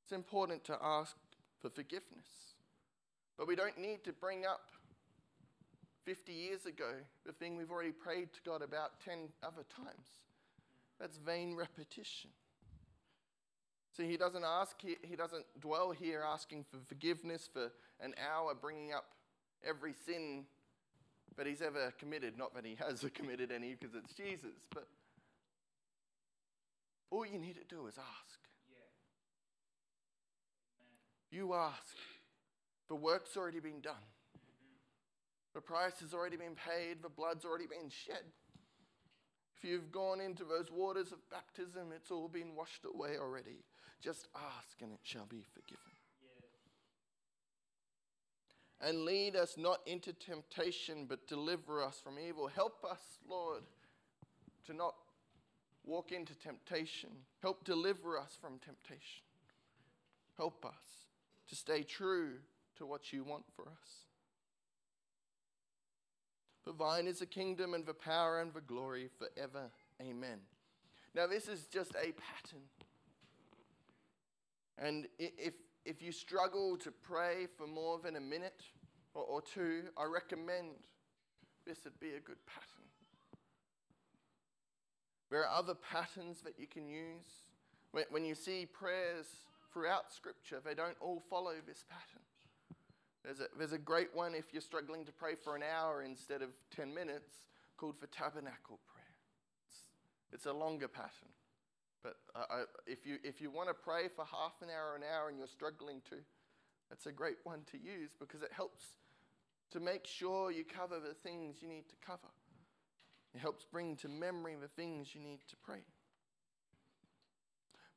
it's 0.02 0.12
important 0.12 0.64
to 0.64 0.78
ask 0.82 1.16
for 1.60 1.70
forgiveness. 1.70 2.54
But 3.36 3.48
we 3.48 3.56
don't 3.56 3.78
need 3.78 4.04
to 4.04 4.12
bring 4.12 4.44
up 4.46 4.70
50 6.04 6.32
years 6.32 6.66
ago 6.66 6.92
the 7.26 7.32
thing 7.32 7.56
we've 7.56 7.70
already 7.70 7.92
prayed 7.92 8.32
to 8.34 8.40
God 8.44 8.62
about 8.62 9.00
10 9.04 9.28
other 9.42 9.64
times. 9.74 10.06
That's 11.00 11.16
vain 11.16 11.56
repetition. 11.56 12.30
See, 13.96 14.08
he 14.08 14.16
doesn't 14.16 14.44
ask, 14.44 14.76
he, 14.82 14.96
he 15.02 15.14
doesn't 15.14 15.44
dwell 15.60 15.92
here 15.92 16.22
asking 16.26 16.64
for 16.70 16.78
forgiveness 16.88 17.48
for 17.52 17.70
an 18.00 18.14
hour, 18.30 18.54
bringing 18.54 18.92
up 18.92 19.06
every 19.66 19.94
sin 20.06 20.44
that 21.36 21.46
he's 21.46 21.62
ever 21.62 21.92
committed. 21.98 22.36
Not 22.36 22.54
that 22.54 22.66
he 22.66 22.76
has 22.76 23.04
committed 23.14 23.52
any 23.52 23.74
because 23.74 23.94
it's 23.94 24.12
Jesus, 24.12 24.56
but 24.74 24.88
all 27.10 27.24
you 27.24 27.38
need 27.38 27.54
to 27.54 27.64
do 27.68 27.86
is 27.86 27.94
ask. 27.96 28.40
You 31.30 31.54
ask. 31.54 31.96
The 32.88 32.94
work's 32.94 33.36
already 33.36 33.58
been 33.58 33.80
done. 33.80 33.94
Mm-hmm. 34.38 35.54
The 35.54 35.60
price 35.60 35.98
has 36.00 36.14
already 36.14 36.36
been 36.36 36.54
paid. 36.54 37.02
The 37.02 37.08
blood's 37.08 37.44
already 37.44 37.66
been 37.66 37.90
shed. 37.90 38.22
If 39.56 39.68
you've 39.68 39.90
gone 39.90 40.20
into 40.20 40.44
those 40.44 40.70
waters 40.70 41.10
of 41.10 41.18
baptism, 41.30 41.88
it's 41.94 42.10
all 42.10 42.28
been 42.28 42.54
washed 42.54 42.84
away 42.84 43.18
already. 43.18 43.64
Just 44.02 44.28
ask 44.34 44.80
and 44.82 44.92
it 44.92 45.00
shall 45.02 45.26
be 45.26 45.44
forgiven. 45.52 45.82
And 48.80 49.04
lead 49.04 49.34
us 49.34 49.56
not 49.56 49.80
into 49.86 50.12
temptation, 50.12 51.06
but 51.08 51.26
deliver 51.26 51.82
us 51.82 52.00
from 52.02 52.18
evil. 52.18 52.48
Help 52.48 52.84
us, 52.84 53.00
Lord, 53.28 53.62
to 54.66 54.74
not 54.74 54.94
walk 55.84 56.12
into 56.12 56.34
temptation. 56.34 57.10
Help 57.40 57.64
deliver 57.64 58.18
us 58.18 58.36
from 58.40 58.58
temptation. 58.58 59.24
Help 60.36 60.64
us 60.66 61.08
to 61.48 61.54
stay 61.54 61.82
true 61.82 62.32
to 62.76 62.84
what 62.84 63.12
you 63.12 63.24
want 63.24 63.44
for 63.54 63.62
us. 63.62 64.04
For 66.64 66.72
thine 66.72 67.06
is 67.06 67.18
the 67.18 67.26
kingdom 67.26 67.74
and 67.74 67.84
the 67.84 67.94
power 67.94 68.40
and 68.40 68.52
the 68.52 68.62
glory 68.62 69.08
forever. 69.18 69.70
Amen. 70.00 70.38
Now, 71.14 71.26
this 71.26 71.46
is 71.46 71.66
just 71.66 71.92
a 71.92 72.12
pattern. 72.12 72.62
And 74.78 75.06
if, 75.18 75.54
if 75.84 76.02
you 76.02 76.12
struggle 76.12 76.76
to 76.78 76.90
pray 76.90 77.46
for 77.56 77.66
more 77.66 77.98
than 77.98 78.16
a 78.16 78.20
minute 78.20 78.62
or, 79.14 79.22
or 79.22 79.42
two, 79.42 79.84
I 79.96 80.04
recommend 80.04 80.68
this 81.66 81.84
would 81.84 81.98
be 82.00 82.10
a 82.10 82.20
good 82.20 82.44
pattern. 82.46 82.84
There 85.30 85.40
are 85.44 85.58
other 85.58 85.74
patterns 85.74 86.42
that 86.42 86.54
you 86.58 86.66
can 86.66 86.88
use. 86.88 87.26
When, 87.92 88.04
when 88.10 88.24
you 88.24 88.34
see 88.34 88.66
prayers 88.66 89.26
throughout 89.72 90.12
Scripture, 90.12 90.60
they 90.64 90.74
don't 90.74 90.96
all 91.00 91.22
follow 91.30 91.54
this 91.66 91.84
pattern. 91.88 92.22
There's 93.24 93.40
a, 93.40 93.46
there's 93.56 93.72
a 93.72 93.78
great 93.78 94.14
one 94.14 94.34
if 94.34 94.52
you're 94.52 94.60
struggling 94.60 95.04
to 95.06 95.12
pray 95.12 95.34
for 95.34 95.56
an 95.56 95.62
hour 95.62 96.02
instead 96.02 96.42
of 96.42 96.50
10 96.76 96.94
minutes 96.94 97.46
called 97.76 97.98
for 97.98 98.06
tabernacle 98.06 98.78
prayer. 98.86 99.04
It's, 99.68 99.78
it's 100.32 100.46
a 100.46 100.52
longer 100.52 100.88
pattern. 100.88 101.32
But 102.04 102.16
uh, 102.36 102.44
I, 102.48 102.62
if, 102.86 103.06
you, 103.06 103.16
if 103.24 103.40
you 103.40 103.50
want 103.50 103.68
to 103.68 103.74
pray 103.74 104.08
for 104.14 104.24
half 104.24 104.60
an 104.62 104.68
hour, 104.68 104.94
an 104.94 105.02
hour, 105.02 105.30
and 105.30 105.38
you're 105.38 105.48
struggling 105.48 106.02
to, 106.10 106.16
that's 106.90 107.06
a 107.06 107.12
great 107.12 107.38
one 107.42 107.62
to 107.72 107.78
use 107.78 108.10
because 108.20 108.42
it 108.42 108.52
helps 108.52 108.84
to 109.72 109.80
make 109.80 110.06
sure 110.06 110.52
you 110.52 110.64
cover 110.64 111.00
the 111.00 111.14
things 111.14 111.56
you 111.60 111.68
need 111.68 111.88
to 111.88 111.96
cover. 112.06 112.30
It 113.34 113.40
helps 113.40 113.64
bring 113.64 113.96
to 113.96 114.08
memory 114.08 114.54
the 114.60 114.68
things 114.68 115.14
you 115.14 115.20
need 115.20 115.40
to 115.48 115.56
pray. 115.64 115.80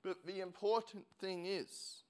But 0.03 0.25
the 0.25 0.39
important 0.39 1.05
thing 1.19 1.45
is, 1.45 2.03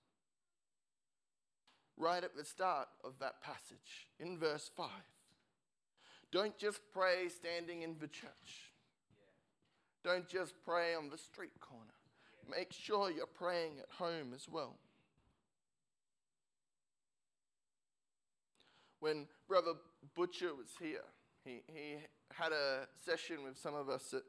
right 1.97 2.23
at 2.23 2.37
the 2.37 2.45
start 2.45 2.87
of 3.03 3.13
that 3.19 3.41
passage, 3.41 4.07
in 4.19 4.37
verse 4.37 4.69
5, 4.77 4.87
don't 6.31 6.57
just 6.57 6.79
pray 6.93 7.27
standing 7.29 7.81
in 7.81 7.95
the 7.99 8.07
church. 8.07 8.71
Don't 10.03 10.27
just 10.29 10.53
pray 10.63 10.95
on 10.95 11.09
the 11.09 11.17
street 11.17 11.59
corner. 11.59 11.96
Make 12.49 12.71
sure 12.71 13.11
you're 13.11 13.25
praying 13.25 13.79
at 13.79 13.89
home 13.97 14.33
as 14.33 14.47
well. 14.49 14.77
When 18.99 19.27
Brother 19.47 19.73
Butcher 20.15 20.55
was 20.55 20.69
here, 20.79 21.03
he, 21.43 21.61
he 21.67 21.97
had 22.33 22.51
a 22.51 22.87
session 23.05 23.43
with 23.43 23.57
some 23.57 23.75
of 23.75 23.89
us. 23.89 24.09
That 24.11 24.23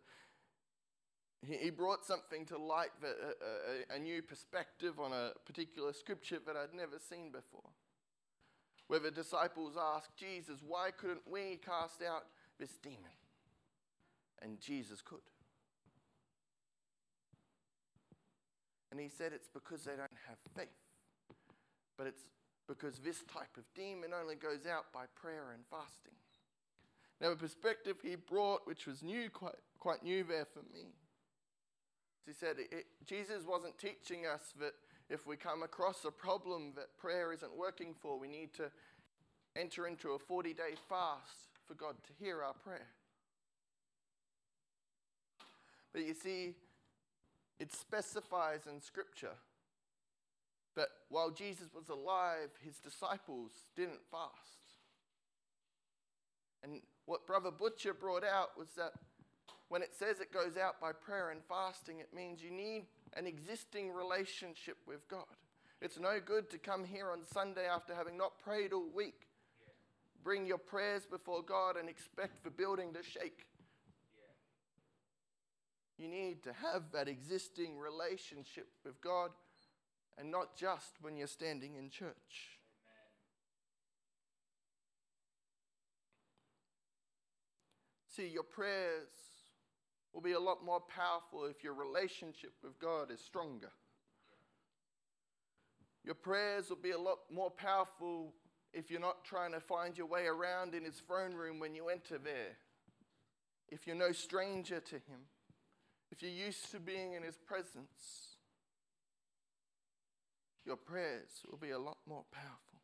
he, 1.46 1.56
he 1.56 1.70
brought 1.70 2.04
something 2.04 2.44
to 2.46 2.58
light, 2.58 2.90
that, 3.00 3.16
a, 3.90 3.94
a, 3.94 3.96
a 3.96 3.98
new 3.98 4.22
perspective 4.22 4.98
on 5.00 5.12
a 5.12 5.30
particular 5.46 5.92
scripture 5.92 6.38
that 6.46 6.56
I'd 6.56 6.74
never 6.74 6.98
seen 6.98 7.30
before. 7.30 7.70
Where 8.88 9.00
the 9.00 9.10
disciples 9.10 9.74
asked 9.80 10.16
Jesus, 10.16 10.60
Why 10.66 10.90
couldn't 10.96 11.22
we 11.30 11.58
cast 11.64 12.02
out 12.02 12.24
this 12.58 12.76
demon? 12.82 12.98
And 14.42 14.60
Jesus 14.60 15.02
could. 15.02 15.20
And 18.90 19.00
he 19.00 19.08
said 19.08 19.32
it's 19.32 19.48
because 19.52 19.84
they 19.84 19.92
don't 19.92 20.18
have 20.26 20.38
faith. 20.56 20.68
But 21.96 22.06
it's 22.06 22.22
because 22.66 22.98
this 22.98 23.22
type 23.32 23.56
of 23.56 23.64
demon 23.74 24.10
only 24.18 24.36
goes 24.36 24.66
out 24.66 24.92
by 24.92 25.04
prayer 25.14 25.52
and 25.52 25.62
fasting. 25.70 26.14
Now, 27.20 27.32
a 27.32 27.36
perspective 27.36 27.96
he 28.02 28.14
brought, 28.14 28.66
which 28.66 28.86
was 28.86 29.02
new, 29.02 29.28
quite, 29.30 29.56
quite 29.78 30.02
new 30.04 30.22
there 30.22 30.46
for 30.46 30.60
me. 30.72 30.92
He 32.26 32.32
said 32.32 32.56
it, 32.58 32.86
Jesus 33.06 33.44
wasn't 33.46 33.78
teaching 33.78 34.26
us 34.26 34.52
that 34.60 34.74
if 35.08 35.26
we 35.26 35.36
come 35.36 35.62
across 35.62 36.04
a 36.04 36.10
problem 36.10 36.72
that 36.76 36.96
prayer 36.98 37.32
isn't 37.32 37.56
working 37.56 37.94
for, 38.00 38.18
we 38.18 38.28
need 38.28 38.52
to 38.54 38.70
enter 39.56 39.86
into 39.86 40.10
a 40.10 40.18
40 40.18 40.52
day 40.52 40.74
fast 40.88 41.48
for 41.66 41.74
God 41.74 41.94
to 42.06 42.24
hear 42.24 42.42
our 42.42 42.52
prayer. 42.52 42.88
But 45.92 46.06
you 46.06 46.14
see, 46.14 46.54
it 47.58 47.72
specifies 47.72 48.66
in 48.66 48.80
Scripture 48.80 49.36
that 50.76 50.88
while 51.08 51.30
Jesus 51.30 51.68
was 51.74 51.88
alive, 51.88 52.50
his 52.64 52.78
disciples 52.78 53.50
didn't 53.76 54.00
fast. 54.10 54.76
And 56.62 56.80
what 57.06 57.26
Brother 57.26 57.50
Butcher 57.50 57.94
brought 57.94 58.24
out 58.24 58.56
was 58.56 58.68
that 58.76 58.92
when 59.68 59.82
it 59.82 59.94
says 59.94 60.20
it 60.20 60.32
goes 60.32 60.56
out 60.56 60.80
by 60.80 60.92
prayer 60.92 61.30
and 61.30 61.40
fasting, 61.48 61.98
it 61.98 62.14
means 62.14 62.42
you 62.42 62.50
need 62.50 62.86
an 63.14 63.26
existing 63.26 63.92
relationship 63.92 64.76
with 64.86 65.06
God. 65.08 65.24
It's 65.80 65.98
no 65.98 66.18
good 66.24 66.50
to 66.50 66.58
come 66.58 66.84
here 66.84 67.10
on 67.10 67.20
Sunday 67.32 67.66
after 67.66 67.94
having 67.94 68.16
not 68.16 68.38
prayed 68.38 68.72
all 68.72 68.88
week. 68.94 69.26
Bring 70.24 70.46
your 70.46 70.58
prayers 70.58 71.06
before 71.06 71.42
God 71.42 71.76
and 71.76 71.88
expect 71.88 72.44
the 72.44 72.50
building 72.50 72.92
to 72.94 73.02
shake. 73.02 73.46
You 75.98 76.06
need 76.06 76.44
to 76.44 76.52
have 76.52 76.92
that 76.92 77.08
existing 77.08 77.76
relationship 77.76 78.68
with 78.84 79.00
God 79.00 79.30
and 80.16 80.30
not 80.30 80.56
just 80.56 80.94
when 81.00 81.16
you're 81.16 81.26
standing 81.26 81.74
in 81.74 81.90
church. 81.90 82.58
See, 88.08 88.28
your 88.28 88.44
prayers 88.44 89.08
will 90.12 90.20
be 90.20 90.32
a 90.32 90.40
lot 90.40 90.64
more 90.64 90.80
powerful 90.80 91.44
if 91.46 91.62
your 91.62 91.74
relationship 91.74 92.52
with 92.62 92.78
God 92.78 93.10
is 93.10 93.20
stronger. 93.20 93.70
Your 96.04 96.14
prayers 96.14 96.68
will 96.68 96.76
be 96.76 96.92
a 96.92 96.98
lot 96.98 97.18
more 97.30 97.50
powerful 97.50 98.32
if 98.72 98.90
you're 98.90 99.00
not 99.00 99.24
trying 99.24 99.52
to 99.52 99.60
find 99.60 99.98
your 99.98 100.06
way 100.06 100.26
around 100.26 100.74
in 100.74 100.84
His 100.84 100.96
throne 101.06 101.34
room 101.34 101.58
when 101.58 101.74
you 101.74 101.88
enter 101.88 102.18
there. 102.18 102.56
If 103.68 103.86
you're 103.86 103.96
no 103.96 104.12
stranger 104.12 104.80
to 104.80 104.94
Him 104.94 105.26
if 106.10 106.22
you're 106.22 106.30
used 106.30 106.70
to 106.72 106.80
being 106.80 107.14
in 107.14 107.22
His 107.22 107.36
presence, 107.36 108.36
your 110.64 110.76
prayers 110.76 111.30
will 111.50 111.58
be 111.58 111.70
a 111.70 111.78
lot 111.78 111.98
more 112.06 112.24
powerful. 112.32 112.80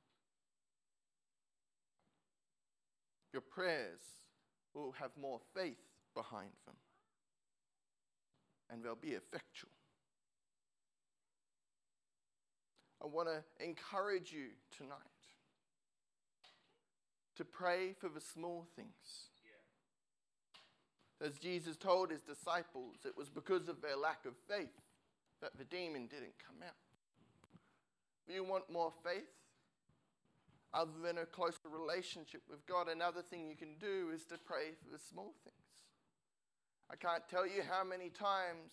Your 3.32 3.42
prayers 3.42 4.00
will 4.74 4.92
have 4.92 5.10
more 5.20 5.40
faith 5.54 5.82
behind 6.14 6.52
them, 6.66 6.76
and 8.70 8.82
they'll 8.82 8.94
be 8.94 9.08
effectual. 9.08 9.70
I 13.02 13.06
want 13.06 13.28
to 13.28 13.42
encourage 13.62 14.32
you 14.32 14.46
tonight 14.74 14.98
to 17.36 17.44
pray 17.44 17.94
for 17.98 18.08
the 18.08 18.20
small 18.20 18.66
things. 18.76 19.28
As 21.22 21.38
Jesus 21.38 21.76
told 21.76 22.10
his 22.10 22.22
disciples, 22.22 22.96
it 23.04 23.16
was 23.16 23.28
because 23.28 23.68
of 23.68 23.80
their 23.80 23.96
lack 23.96 24.26
of 24.26 24.34
faith 24.48 24.80
that 25.40 25.56
the 25.58 25.64
demon 25.64 26.06
didn't 26.06 26.34
come 26.44 26.56
out. 26.66 26.74
Do 28.26 28.34
you 28.34 28.44
want 28.44 28.70
more 28.70 28.92
faith? 29.04 29.28
Other 30.72 30.98
than 31.04 31.18
a 31.18 31.26
closer 31.26 31.68
relationship 31.70 32.42
with 32.50 32.66
God, 32.66 32.88
another 32.88 33.22
thing 33.22 33.46
you 33.46 33.56
can 33.56 33.76
do 33.78 34.10
is 34.12 34.24
to 34.24 34.38
pray 34.38 34.72
for 34.82 34.90
the 34.90 34.98
small 34.98 35.34
things. 35.44 35.54
I 36.90 36.96
can't 36.96 37.22
tell 37.28 37.46
you 37.46 37.62
how 37.68 37.84
many 37.84 38.08
times 38.10 38.72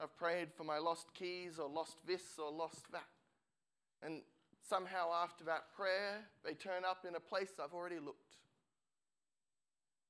I've 0.00 0.16
prayed 0.16 0.48
for 0.56 0.64
my 0.64 0.78
lost 0.78 1.14
keys 1.14 1.58
or 1.58 1.68
lost 1.68 1.96
this 2.06 2.38
or 2.38 2.50
lost 2.50 2.90
that. 2.92 3.06
And 4.02 4.22
somehow 4.68 5.12
after 5.12 5.44
that 5.44 5.72
prayer, 5.76 6.26
they 6.44 6.54
turn 6.54 6.84
up 6.84 7.04
in 7.08 7.14
a 7.14 7.20
place 7.20 7.50
I've 7.62 7.72
already 7.72 7.98
looked. 7.98 8.36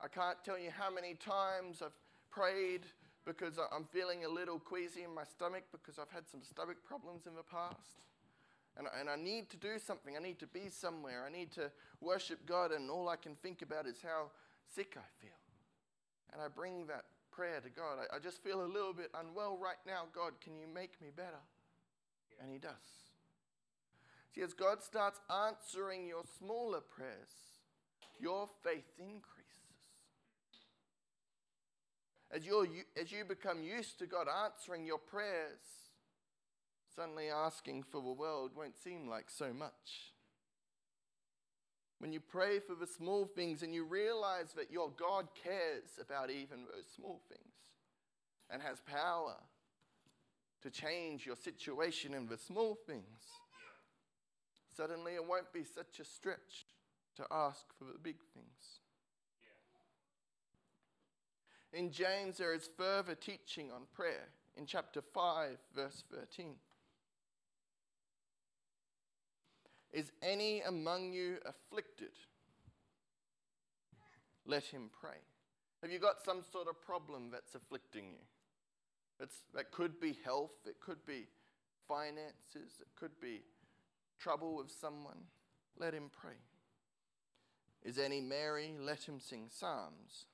I 0.01 0.09
can't 0.09 0.37
tell 0.45 0.59
you 0.59 0.71
how 0.71 0.93
many 0.93 1.15
times 1.15 1.83
I've 1.83 1.97
prayed 2.31 2.83
because 3.25 3.59
I'm 3.59 3.85
feeling 3.85 4.25
a 4.25 4.29
little 4.29 4.59
queasy 4.59 5.03
in 5.03 5.15
my 5.15 5.25
stomach 5.25 5.65
because 5.73 5.99
I've 5.99 6.11
had 6.11 6.29
some 6.31 6.43
stomach 6.43 6.77
problems 6.87 7.27
in 7.27 7.35
the 7.35 7.43
past. 7.43 8.01
And, 8.79 8.87
and 8.99 9.09
I 9.09 9.17
need 9.17 9.49
to 9.51 9.57
do 9.57 9.79
something. 9.85 10.17
I 10.17 10.23
need 10.23 10.39
to 10.41 10.47
be 10.47 10.69
somewhere. 10.69 11.25
I 11.27 11.33
need 11.33 11.51
to 11.53 11.71
worship 12.01 12.45
God, 12.47 12.73
and 12.73 12.91
all 12.91 13.09
I 13.09 13.17
can 13.17 13.35
think 13.37 13.63
about 13.63 13.87
is 13.87 13.97
how 14.03 14.31
sick 14.75 14.97
I 14.97 15.09
feel. 15.21 15.41
And 16.33 16.43
I 16.43 16.49
bring 16.49 16.87
that 16.87 17.05
prayer 17.33 17.61
to 17.61 17.71
God. 17.71 17.99
I, 17.99 18.17
I 18.17 18.19
just 18.19 18.43
feel 18.45 18.63
a 18.63 18.67
little 18.69 18.93
bit 18.93 19.11
unwell 19.19 19.59
right 19.61 19.81
now. 19.87 20.03
God, 20.15 20.33
can 20.43 20.57
you 20.57 20.67
make 20.73 21.01
me 21.01 21.09
better? 21.15 21.43
And 22.41 22.53
He 22.53 22.59
does. 22.59 22.73
See, 24.35 24.43
as 24.43 24.53
God 24.53 24.83
starts 24.83 25.21
answering 25.49 26.07
your 26.07 26.23
smaller 26.39 26.81
prayers, 26.81 27.33
your 28.21 28.47
faith 28.63 28.85
increases. 28.99 29.36
As, 32.31 32.45
you're, 32.45 32.67
as 33.01 33.13
you 33.13 33.25
become 33.25 33.63
used 33.63 33.99
to 34.01 34.07
God 34.07 34.27
answering 34.29 34.85
your 34.85 34.99
prayers, 34.99 35.61
suddenly 36.95 37.29
asking 37.29 37.85
for 37.85 38.01
the 38.01 38.13
world 38.13 38.53
won't 38.57 38.77
seem 38.77 39.09
like 39.09 39.31
so 39.31 39.53
much. 39.53 40.13
When 41.99 42.13
you 42.13 42.21
pray 42.21 42.59
for 42.59 42.75
the 42.75 42.87
small 42.87 43.25
things 43.25 43.63
and 43.63 43.75
you 43.75 43.85
realize 43.85 44.53
that 44.57 44.71
your 44.71 44.91
God 44.91 45.29
cares 45.43 45.99
about 46.01 46.31
even 46.31 46.65
those 46.65 46.85
small 46.95 47.21
things 47.29 47.41
and 48.51 48.61
has 48.61 48.81
power 48.81 49.37
to 50.63 50.71
change 50.71 51.25
your 51.25 51.37
situation 51.37 52.13
in 52.13 52.27
the 52.27 52.37
small 52.37 52.77
things, 52.87 53.05
suddenly 54.77 55.15
it 55.15 55.25
won't 55.25 55.53
be 55.53 55.65
such 55.65 56.01
a 56.01 56.05
stretch 56.05 56.67
to 57.17 57.25
ask 57.31 57.65
for 57.79 57.85
the 57.85 57.99
big 58.03 58.19
things. 58.35 58.81
In 61.73 61.91
James, 61.91 62.39
there 62.39 62.55
is 62.55 62.69
further 62.77 63.15
teaching 63.15 63.71
on 63.71 63.83
prayer 63.95 64.29
in 64.57 64.67
chapter 64.67 65.03
5, 65.03 65.57
verse 65.75 66.05
13. 66.13 66.55
Is 69.93 70.13
any 70.23 70.61
among 70.61 71.13
you 71.13 71.39
afflicted? 71.45 72.13
Let 74.47 74.65
him 74.65 74.91
pray. 75.01 75.19
Have 75.83 75.91
you 75.91 75.99
got 75.99 76.25
some 76.25 76.43
sort 76.53 76.69
of 76.69 76.81
problem 76.81 77.31
that's 77.31 77.55
afflicting 77.55 78.07
you? 78.07 78.25
It's, 79.21 79.43
that 79.55 79.71
could 79.71 79.99
be 80.01 80.19
health, 80.25 80.53
it 80.67 80.77
could 80.81 81.05
be 81.07 81.27
finances, 81.89 82.81
it 82.81 82.89
could 82.95 83.19
be 83.21 83.43
trouble 84.19 84.57
with 84.57 84.71
someone. 84.71 85.19
Let 85.79 85.95
him 85.95 86.11
pray. 86.11 86.37
Is 87.83 87.99
any 87.99 88.21
merry? 88.21 88.75
Let 88.81 89.03
him 89.03 89.21
sing 89.21 89.49
psalms. 89.51 90.27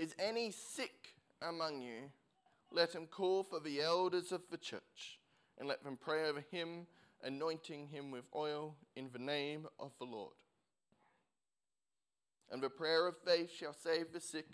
Is 0.00 0.14
any 0.18 0.50
sick 0.50 1.14
among 1.42 1.82
you? 1.82 2.10
Let 2.72 2.94
him 2.94 3.06
call 3.06 3.42
for 3.42 3.60
the 3.60 3.82
elders 3.82 4.32
of 4.32 4.40
the 4.50 4.56
church 4.56 5.20
and 5.58 5.68
let 5.68 5.84
them 5.84 5.98
pray 6.00 6.26
over 6.26 6.42
him, 6.50 6.86
anointing 7.22 7.88
him 7.88 8.10
with 8.10 8.24
oil 8.34 8.76
in 8.96 9.10
the 9.12 9.18
name 9.18 9.66
of 9.78 9.90
the 9.98 10.06
Lord. 10.06 10.32
And 12.50 12.62
the 12.62 12.70
prayer 12.70 13.08
of 13.08 13.16
faith 13.26 13.50
shall 13.54 13.74
save 13.74 14.14
the 14.14 14.20
sick, 14.20 14.46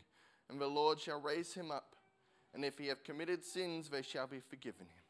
and 0.50 0.60
the 0.60 0.66
Lord 0.66 0.98
shall 0.98 1.20
raise 1.20 1.54
him 1.54 1.70
up. 1.70 1.94
And 2.52 2.64
if 2.64 2.76
he 2.76 2.88
have 2.88 3.04
committed 3.04 3.44
sins, 3.44 3.88
they 3.88 4.02
shall 4.02 4.26
be 4.26 4.40
forgiven 4.40 4.86
him. 4.86 5.04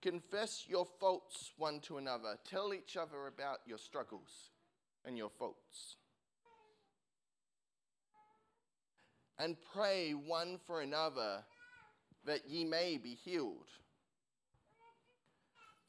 Confess 0.00 0.64
your 0.68 0.88
faults 0.98 1.52
one 1.56 1.78
to 1.82 1.98
another. 1.98 2.36
Tell 2.44 2.74
each 2.74 2.96
other 2.96 3.28
about 3.28 3.60
your 3.64 3.78
struggles 3.78 4.50
and 5.04 5.16
your 5.16 5.30
faults. 5.30 5.98
And 9.42 9.56
pray 9.74 10.12
one 10.12 10.60
for 10.68 10.82
another 10.82 11.42
that 12.24 12.48
ye 12.48 12.64
may 12.64 12.96
be 12.96 13.16
healed. 13.24 13.66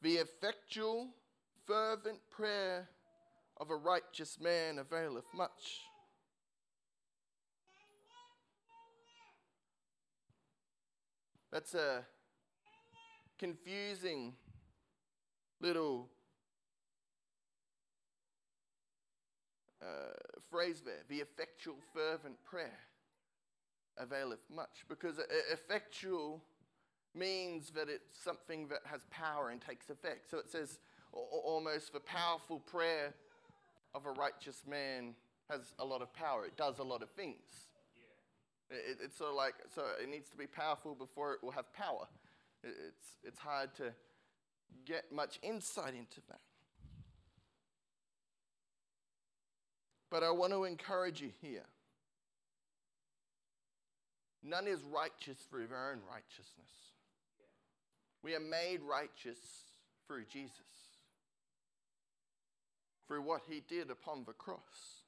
The 0.01 0.15
effectual, 0.15 1.09
fervent 1.67 2.17
prayer 2.31 2.89
of 3.57 3.69
a 3.69 3.75
righteous 3.75 4.39
man 4.41 4.79
availeth 4.79 5.31
much. 5.35 5.81
That's 11.51 11.75
a 11.75 12.03
confusing 13.37 14.33
little 15.61 16.09
uh, 19.79 19.85
phrase 20.49 20.81
there 20.83 21.03
the 21.07 21.17
effectual, 21.17 21.75
fervent 21.93 22.43
prayer 22.43 22.79
availeth 23.97 24.39
much. 24.53 24.86
Because 24.88 25.19
effectual 25.51 26.41
means 27.15 27.71
that 27.71 27.89
it's 27.89 28.17
something 28.23 28.67
that 28.67 28.79
has 28.86 29.01
power 29.12 29.49
and 29.49 29.62
takes 29.62 29.89
effect. 29.89 30.29
So 30.29 30.38
it 30.38 30.49
says 30.49 30.79
almost 31.12 31.93
the 31.93 31.99
powerful 31.99 32.60
prayer 32.60 33.13
of 33.93 34.06
a 34.06 34.12
righteous 34.12 34.63
man 34.67 35.13
has 35.49 35.73
a 35.77 35.86
lot 35.86 36.01
of 36.01 36.12
power, 36.13 36.45
it 36.45 36.58
does 36.58 36.79
a 36.79 36.84
lot 36.84 37.03
of 37.03 37.10
things. 37.12 37.67
It, 38.69 38.97
it's 39.03 39.17
sort 39.17 39.32
of 39.32 39.36
like, 39.36 39.53
so 39.75 39.84
it 40.01 40.10
needs 40.10 40.29
to 40.29 40.38
be 40.38 40.47
powerful 40.47 40.95
before 40.95 41.34
it 41.34 41.43
will 41.43 41.51
have 41.51 41.71
power. 41.73 42.08
It, 42.63 42.73
it's, 42.88 43.17
it's 43.23 43.39
hard 43.39 43.75
to 43.75 43.93
get 44.86 45.12
much 45.12 45.39
insight 45.43 45.93
into 45.93 46.21
that. 46.29 46.39
But 50.10 50.23
I 50.23 50.32
want 50.32 50.53
to 50.53 50.63
encourage 50.63 51.21
you 51.21 51.32
here. 51.41 51.65
None 54.43 54.67
is 54.67 54.84
righteous 54.84 55.38
through 55.49 55.67
their 55.67 55.91
own 55.91 55.99
righteousness. 56.10 56.73
We 58.23 58.36
are 58.36 58.39
made 58.39 58.82
righteous 58.82 59.39
through 60.08 60.25
Jesus, 60.32 60.51
through 63.08 63.21
what 63.21 63.43
he 63.49 63.62
did 63.67 63.89
upon 63.89 64.23
the 64.25 64.34
cross, 64.34 65.01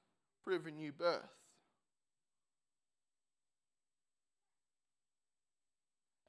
through 0.43 0.59
the 0.59 0.71
new 0.71 0.91
birth. 0.91 1.21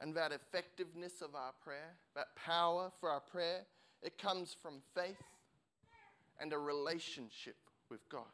And 0.01 0.15
that 0.15 0.33
effectiveness 0.33 1.23
of 1.23 1.35
our 1.35 1.53
prayer, 1.65 1.95
that 2.15 2.37
power 2.37 2.93
for 3.01 3.11
our 3.11 3.21
prayer, 3.21 3.63
it 4.03 4.19
comes 4.19 4.55
from 4.61 4.83
faith 4.95 5.17
and 6.41 6.53
a 6.53 6.59
relationship 6.59 7.57
with 7.91 8.07
God. 8.09 8.25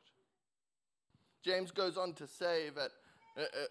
James 1.43 1.71
goes 1.71 1.97
on 1.97 2.15
to 2.15 2.27
say 2.27 2.71
that 2.77 2.91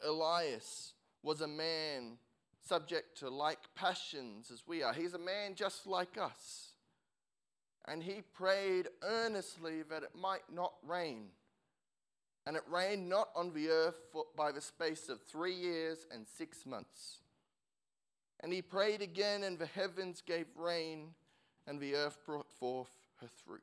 Elias 0.06 0.93
was 1.24 1.41
a 1.41 1.47
man 1.47 2.17
subject 2.67 3.17
to 3.19 3.30
like 3.30 3.60
passions 3.76 4.52
as 4.52 4.63
we 4.67 4.84
are. 4.84 4.93
He's 4.93 5.13
a 5.13 5.19
man 5.19 5.56
just 5.56 5.88
like 5.88 6.17
us. 6.17 6.69
And 7.88 8.04
he 8.04 8.21
prayed 8.34 8.88
earnestly 9.04 9.82
that 9.89 10.04
it 10.04 10.15
might 10.15 10.52
not 10.54 10.74
rain. 10.86 11.28
And 12.45 12.56
it 12.56 12.63
rained 12.69 13.10
not 13.10 13.30
on 13.36 13.54
the 13.54 13.69
earth 13.69 14.00
for, 14.12 14.26
by 14.36 14.52
the 14.52 14.62
space 14.62 15.10
of 15.10 15.21
three 15.21 15.54
years 15.54 16.06
and 16.12 16.26
six 16.28 16.65
months. 16.65 17.19
And 18.39 18.52
he 18.52 18.62
prayed 18.62 19.02
again, 19.02 19.43
and 19.43 19.60
the 19.60 19.67
heavens 19.67 20.24
gave 20.26 20.47
rain, 20.56 21.10
and 21.67 21.80
the 21.80 21.95
earth 21.95 22.17
brought 22.26 22.50
forth 22.52 22.89
her 23.19 23.30
fruit. 23.45 23.62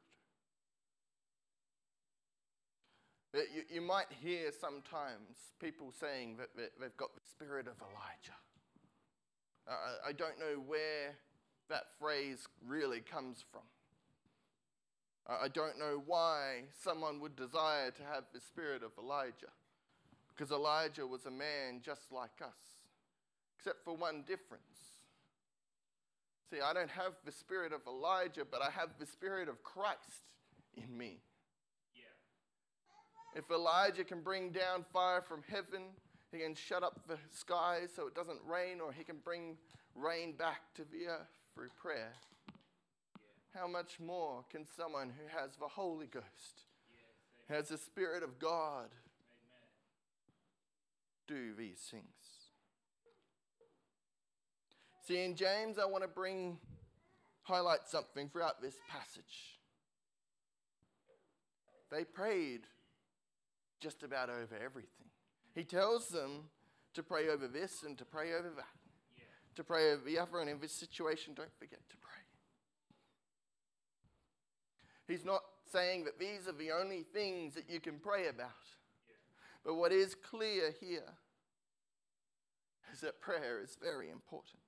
You, 3.54 3.62
you 3.76 3.80
might 3.80 4.06
hear 4.22 4.50
sometimes 4.58 5.54
people 5.60 5.92
saying 6.00 6.36
that 6.38 6.48
they've 6.56 6.96
got 6.96 7.14
the 7.14 7.20
spirit 7.30 7.66
of 7.66 7.74
Elijah. 7.80 8.38
Uh, 9.68 10.08
I 10.08 10.12
don't 10.12 10.38
know 10.38 10.62
where 10.66 11.14
that 11.68 11.84
phrase 11.98 12.46
really 12.66 13.00
comes 13.00 13.44
from. 13.52 13.62
I 15.28 15.48
don't 15.48 15.78
know 15.78 16.02
why 16.06 16.62
someone 16.82 17.20
would 17.20 17.36
desire 17.36 17.90
to 17.90 18.02
have 18.02 18.24
the 18.32 18.40
spirit 18.40 18.82
of 18.82 18.92
Elijah, 18.98 19.52
because 20.30 20.50
Elijah 20.50 21.06
was 21.06 21.26
a 21.26 21.30
man 21.30 21.82
just 21.84 22.10
like 22.10 22.40
us, 22.42 22.86
except 23.58 23.84
for 23.84 23.94
one 23.94 24.24
difference. 24.26 24.62
See, 26.50 26.62
I 26.62 26.72
don't 26.72 26.88
have 26.88 27.12
the 27.26 27.32
spirit 27.32 27.74
of 27.74 27.82
Elijah, 27.86 28.46
but 28.50 28.62
I 28.62 28.70
have 28.70 28.88
the 28.98 29.04
spirit 29.04 29.50
of 29.50 29.62
Christ 29.62 30.24
in 30.74 30.96
me. 30.96 31.20
If 33.34 33.50
Elijah 33.50 34.04
can 34.04 34.20
bring 34.20 34.50
down 34.50 34.84
fire 34.92 35.22
from 35.22 35.42
heaven, 35.48 35.82
he 36.32 36.38
can 36.38 36.54
shut 36.54 36.82
up 36.82 37.06
the 37.06 37.18
skies 37.30 37.90
so 37.94 38.06
it 38.06 38.14
doesn't 38.14 38.40
rain, 38.44 38.80
or 38.80 38.92
he 38.92 39.04
can 39.04 39.18
bring 39.22 39.56
rain 39.94 40.32
back 40.32 40.74
to 40.74 40.82
the 40.84 41.06
earth 41.08 41.30
through 41.54 41.68
prayer. 41.80 42.12
How 43.54 43.66
much 43.66 43.98
more 43.98 44.44
can 44.50 44.66
someone 44.76 45.10
who 45.10 45.26
has 45.38 45.56
the 45.56 45.68
Holy 45.68 46.06
Ghost, 46.06 46.64
has 47.48 47.68
the 47.68 47.78
Spirit 47.78 48.22
of 48.22 48.38
God, 48.38 48.88
do 51.26 51.54
these 51.54 51.78
things? 51.90 52.04
See, 55.06 55.24
in 55.24 55.36
James, 55.36 55.78
I 55.78 55.86
want 55.86 56.04
to 56.04 56.08
bring, 56.08 56.58
highlight 57.42 57.88
something 57.88 58.28
throughout 58.28 58.60
this 58.60 58.76
passage. 58.90 59.58
They 61.90 62.04
prayed 62.04 62.60
just 63.80 64.02
about 64.02 64.30
over 64.30 64.56
everything. 64.62 65.06
He 65.54 65.64
tells 65.64 66.08
them 66.08 66.44
to 66.94 67.02
pray 67.02 67.28
over 67.28 67.46
this 67.48 67.82
and 67.84 67.96
to 67.98 68.04
pray 68.04 68.32
over 68.32 68.50
that, 68.56 69.24
to 69.56 69.64
pray 69.64 69.92
over 69.92 70.04
the 70.04 70.18
other, 70.18 70.40
and 70.40 70.50
in 70.50 70.60
this 70.60 70.72
situation, 70.72 71.34
don't 71.34 71.54
forget 71.58 71.80
to 71.88 71.96
pray. 71.96 72.22
He's 75.06 75.24
not 75.24 75.42
saying 75.72 76.04
that 76.04 76.18
these 76.18 76.48
are 76.48 76.52
the 76.52 76.70
only 76.70 77.02
things 77.02 77.54
that 77.54 77.68
you 77.68 77.80
can 77.80 77.98
pray 77.98 78.28
about. 78.28 78.50
But 79.64 79.74
what 79.74 79.92
is 79.92 80.14
clear 80.14 80.74
here 80.80 81.12
is 82.92 83.00
that 83.00 83.20
prayer 83.20 83.60
is 83.62 83.76
very 83.80 84.10
important. 84.10 84.60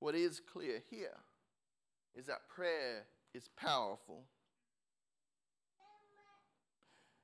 What 0.00 0.14
is 0.14 0.40
clear 0.40 0.82
here 0.90 1.16
is 2.14 2.26
that 2.26 2.48
prayer 2.48 3.04
is 3.34 3.48
powerful. 3.56 4.24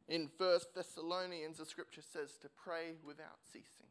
In 0.08 0.30
1 0.36 0.60
Thessalonians, 0.74 1.58
the 1.58 1.64
scripture 1.64 2.02
says 2.02 2.36
to 2.42 2.48
pray 2.62 2.96
without 3.06 3.38
ceasing. 3.52 3.88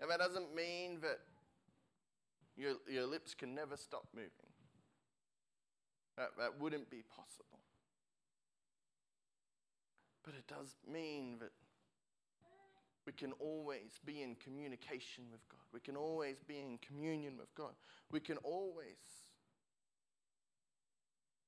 Now, 0.00 0.06
that 0.08 0.18
doesn't 0.18 0.54
mean 0.54 1.00
that 1.00 1.18
your, 2.56 2.74
your 2.88 3.06
lips 3.06 3.34
can 3.34 3.54
never 3.54 3.76
stop 3.76 4.06
moving. 4.14 4.30
That, 6.16 6.30
that 6.38 6.60
wouldn't 6.60 6.90
be 6.90 7.02
possible. 7.02 7.60
But 10.24 10.34
it 10.34 10.46
does 10.46 10.76
mean 10.90 11.38
that 11.40 11.52
we 13.06 13.12
can 13.12 13.32
always 13.38 14.00
be 14.04 14.22
in 14.22 14.34
communication 14.36 15.24
with 15.30 15.46
God. 15.48 15.60
We 15.72 15.80
can 15.80 15.96
always 15.96 16.42
be 16.46 16.58
in 16.58 16.78
communion 16.78 17.36
with 17.38 17.54
God. 17.54 17.72
We 18.10 18.20
can 18.20 18.36
always 18.38 19.25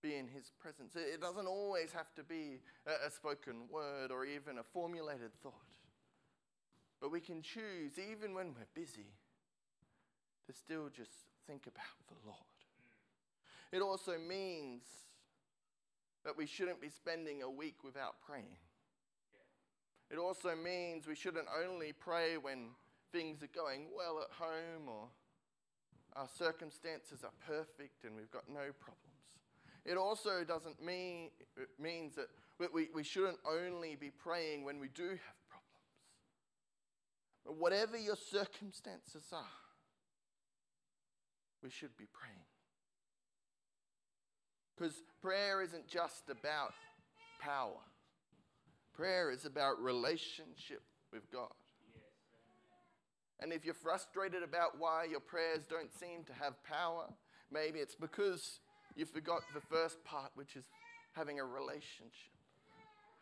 be 0.02 0.16
in 0.16 0.28
His 0.28 0.50
presence. 0.60 0.94
It 0.96 1.20
doesn't 1.20 1.46
always 1.46 1.92
have 1.92 2.14
to 2.16 2.22
be 2.22 2.60
a, 2.86 3.10
spoken 3.10 3.68
word 3.70 4.10
or 4.10 4.24
even 4.24 4.58
a 4.58 4.62
formulated 4.62 5.32
thought. 5.42 5.52
But 7.00 7.12
we 7.12 7.20
can 7.20 7.42
choose, 7.42 7.98
even 7.98 8.34
when 8.34 8.48
we're 8.48 8.72
busy, 8.74 9.12
to 10.46 10.52
still 10.52 10.88
just 10.88 11.12
think 11.46 11.66
about 11.66 11.84
the 12.08 12.16
Lord. 12.26 12.38
It 13.72 13.82
also 13.82 14.18
means 14.18 14.82
that 16.24 16.36
we 16.36 16.46
shouldn't 16.46 16.80
be 16.80 16.88
spending 16.88 17.42
a 17.42 17.50
week 17.50 17.84
without 17.84 18.20
praying. 18.26 18.56
It 20.10 20.18
also 20.18 20.54
means 20.56 21.06
we 21.06 21.14
shouldn't 21.14 21.48
only 21.64 21.92
pray 21.92 22.38
when 22.38 22.70
things 23.12 23.42
are 23.42 23.54
going 23.54 23.88
well 23.96 24.20
at 24.20 24.30
home 24.36 24.88
or 24.88 25.08
our 26.16 26.28
circumstances 26.38 27.24
are 27.24 27.32
perfect 27.46 28.04
and 28.04 28.16
we've 28.16 28.30
got 28.30 28.48
no 28.48 28.72
problems. 28.80 29.07
It 29.88 29.96
also 29.96 30.44
doesn't 30.44 30.84
mean 30.84 31.30
it 31.56 31.70
means 31.80 32.14
that 32.16 32.26
we, 32.74 32.88
we 32.94 33.02
shouldn't 33.02 33.38
only 33.48 33.96
be 33.96 34.10
praying 34.10 34.64
when 34.64 34.78
we 34.78 34.88
do 34.88 35.08
have 35.08 35.38
problems. 35.48 35.88
But 37.46 37.56
whatever 37.56 37.96
your 37.96 38.16
circumstances 38.16 39.24
are, 39.32 39.62
we 41.62 41.70
should 41.70 41.96
be 41.96 42.04
praying. 42.12 42.36
Because 44.76 45.02
prayer 45.22 45.62
isn't 45.62 45.88
just 45.88 46.24
about 46.28 46.74
power, 47.40 47.80
prayer 48.92 49.30
is 49.30 49.46
about 49.46 49.82
relationship 49.82 50.82
with 51.14 51.32
God. 51.32 51.48
And 53.40 53.54
if 53.54 53.64
you're 53.64 53.72
frustrated 53.72 54.42
about 54.42 54.78
why 54.78 55.06
your 55.10 55.20
prayers 55.20 55.64
don't 55.66 55.92
seem 55.98 56.24
to 56.24 56.32
have 56.34 56.62
power, 56.62 57.06
maybe 57.50 57.78
it's 57.78 57.94
because 57.94 58.60
you 58.98 59.06
forgot 59.06 59.42
the 59.54 59.60
first 59.60 60.02
part, 60.04 60.32
which 60.34 60.56
is 60.56 60.64
having 61.12 61.38
a 61.38 61.44
relationship, 61.44 62.34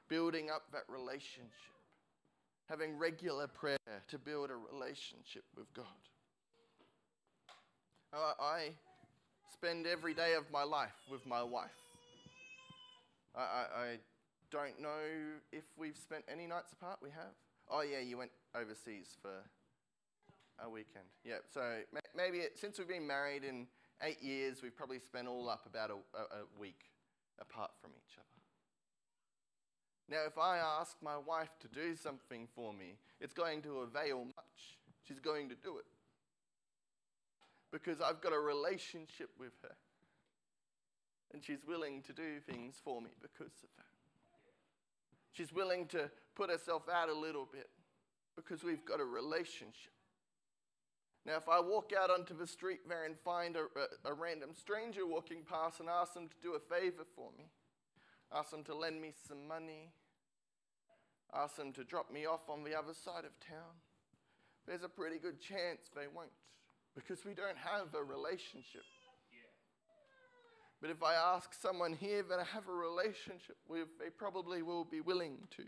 building 0.09 0.51
up 0.51 0.63
that 0.73 0.85
relationship, 0.89 1.53
having 2.69 2.97
regular 2.97 3.47
prayer 3.47 3.77
to 4.09 4.19
build 4.19 4.51
a 4.51 4.57
relationship 4.73 5.45
with 5.55 5.73
God. 5.75 5.85
I 8.41 8.71
spend 9.53 9.87
every 9.87 10.15
day 10.15 10.33
of 10.33 10.51
my 10.51 10.63
life 10.63 10.97
with 11.11 11.27
my 11.27 11.43
wife. 11.43 11.69
I, 13.35 13.41
I, 13.41 13.81
I 13.83 13.99
don't 14.51 14.81
know 14.81 15.05
if 15.53 15.65
we've 15.77 15.99
spent 15.99 16.25
any 16.33 16.47
nights 16.47 16.73
apart. 16.73 16.99
We 17.03 17.11
have. 17.11 17.35
Oh, 17.69 17.83
yeah, 17.83 17.99
you 17.99 18.17
went 18.17 18.31
overseas 18.55 19.17
for 19.21 19.43
a 20.65 20.71
weekend. 20.71 21.05
Yeah, 21.25 21.39
so 21.53 21.81
maybe 22.17 22.39
it, 22.39 22.59
since 22.59 22.79
we've 22.79 22.89
been 22.89 23.07
married 23.07 23.45
in 23.45 23.67
eight 24.03 24.23
years, 24.23 24.63
we've 24.63 24.77
probably 24.77 24.99
spent 24.99 25.29
all 25.29 25.49
up 25.49 25.67
about 25.67 25.91
a, 25.91 25.95
a, 25.95 26.41
a 26.41 26.61
week 26.61 26.91
apart 27.41 27.71
from 27.81 27.91
each 27.91 28.17
other. 28.17 28.27
Now, 30.09 30.25
if 30.27 30.39
I 30.39 30.59
ask 30.59 30.97
my 31.03 31.17
wife 31.17 31.51
to 31.61 31.69
do 31.69 31.97
something 31.97 32.47
for 32.55 32.73
me, 32.73 32.97
it's 33.21 33.35
going 33.35 33.63
to 33.63 33.81
avail 33.81 34.25
much. 34.25 34.79
She's 35.03 35.19
going 35.19 35.49
to 35.49 35.57
do 35.57 35.79
it 35.79 35.85
because 37.73 38.01
I've 38.01 38.21
got 38.21 38.33
a 38.33 38.39
relationship 38.39 39.31
with 39.39 39.53
her. 39.63 39.75
And 41.33 41.43
she's 41.43 41.67
willing 41.67 42.03
to 42.03 42.13
do 42.13 42.41
things 42.49 42.77
for 42.83 43.01
me 43.01 43.11
because 43.21 43.53
of 43.63 43.69
that. 43.77 43.87
She's 45.33 45.53
willing 45.53 45.87
to 45.89 46.09
put 46.35 46.51
herself 46.51 46.85
out 46.93 47.09
a 47.09 47.15
little 47.15 47.47
bit 47.51 47.69
because 48.37 48.63
we've 48.63 48.85
got 48.85 49.01
a 49.01 49.05
relationship. 49.05 49.93
Now, 51.27 51.37
if 51.37 51.49
I 51.49 51.59
walk 51.59 51.91
out 51.93 52.09
onto 52.09 52.39
the 52.39 52.47
street 52.47 52.89
there 52.89 53.05
and 53.05 53.19
find 53.25 53.57
a, 53.57 53.65
a, 54.07 54.13
a, 54.13 54.15
random 54.15 54.51
stranger 54.55 55.05
walking 55.05 55.43
past 55.43 55.81
and 55.81 55.89
ask 55.89 56.15
them 56.15 56.29
to 56.29 56.37
do 56.41 56.55
a 56.55 56.61
favor 56.61 57.03
for 57.17 57.31
me, 57.37 57.47
ask 58.33 58.53
them 58.53 58.63
to 58.63 58.75
lend 58.77 59.03
me 59.03 59.13
some 59.27 59.49
money, 59.49 59.91
ask 61.35 61.57
them 61.57 61.73
to 61.73 61.83
drop 61.83 62.13
me 62.13 62.27
off 62.27 62.49
on 62.49 62.63
the 62.63 62.79
other 62.79 62.95
side 62.95 63.25
of 63.25 63.35
town, 63.41 63.75
there's 64.69 64.85
a 64.85 64.89
pretty 64.89 65.19
good 65.19 65.41
chance 65.41 65.91
they 65.97 66.07
won't 66.15 66.31
because 66.95 67.25
we 67.25 67.35
don't 67.35 67.59
have 67.59 67.93
a 67.99 68.05
relationship. 68.05 68.85
But 70.81 70.91
if 70.91 71.03
I 71.03 71.15
ask 71.15 71.55
someone 71.61 71.95
here 71.95 72.23
that 72.23 72.39
I 72.39 72.45
have 72.45 72.69
a 72.69 72.73
relationship 72.73 73.57
with, 73.69 73.89
they 73.99 74.11
probably 74.11 74.63
will 74.63 74.85
be 74.85 75.01
willing 75.01 75.39
to. 75.57 75.65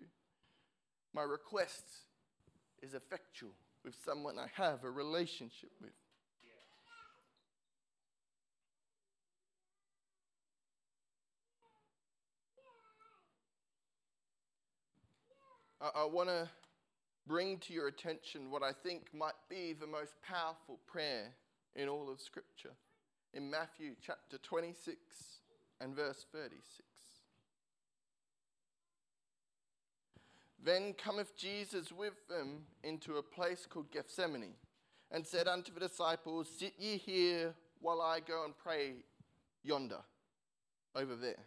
My 1.13 1.23
request 1.23 1.83
is 2.81 2.95
effectual 2.95 3.55
with 3.89 3.97
someone 4.05 4.37
I 4.39 4.49
have 4.53 4.85
a 4.85 4.91
relationship 4.91 5.71
with. 5.81 5.93
I, 15.81 16.03
I 16.03 16.05
want 16.05 16.29
to 16.29 16.51
bring 17.27 17.57
to 17.61 17.73
your 17.73 17.89
attention 17.89 18.51
what 18.51 18.63
I 18.63 18.73
think 18.73 19.05
might 19.15 19.33
be 19.49 19.73
the 19.73 19.87
most 19.87 20.13
powerful 20.23 20.81
prayer 20.87 21.33
in 21.75 21.89
all 21.89 22.11
of 22.11 22.21
Scripture 22.21 22.75
in 23.33 23.51
Matthew 23.51 23.95
chapter 24.05 24.37
26 24.37 24.99
and 25.81 25.97
verse 25.97 26.27
36. 26.31 26.98
Then 30.63 30.95
cometh 30.95 31.37
Jesus 31.37 31.93
with 31.93 32.15
them 32.29 32.67
into 32.83 33.17
a 33.17 33.23
place 33.23 33.67
called 33.69 33.91
Gethsemane, 33.91 34.55
and 35.11 35.27
said 35.27 35.47
unto 35.47 35.73
the 35.73 35.81
disciples, 35.81 36.49
Sit 36.59 36.75
ye 36.79 36.97
here 36.97 37.55
while 37.81 38.01
I 38.01 38.21
go 38.21 38.45
and 38.45 38.57
pray 38.59 39.05
yonder, 39.63 40.01
over 40.97 41.15
there. 41.15 41.45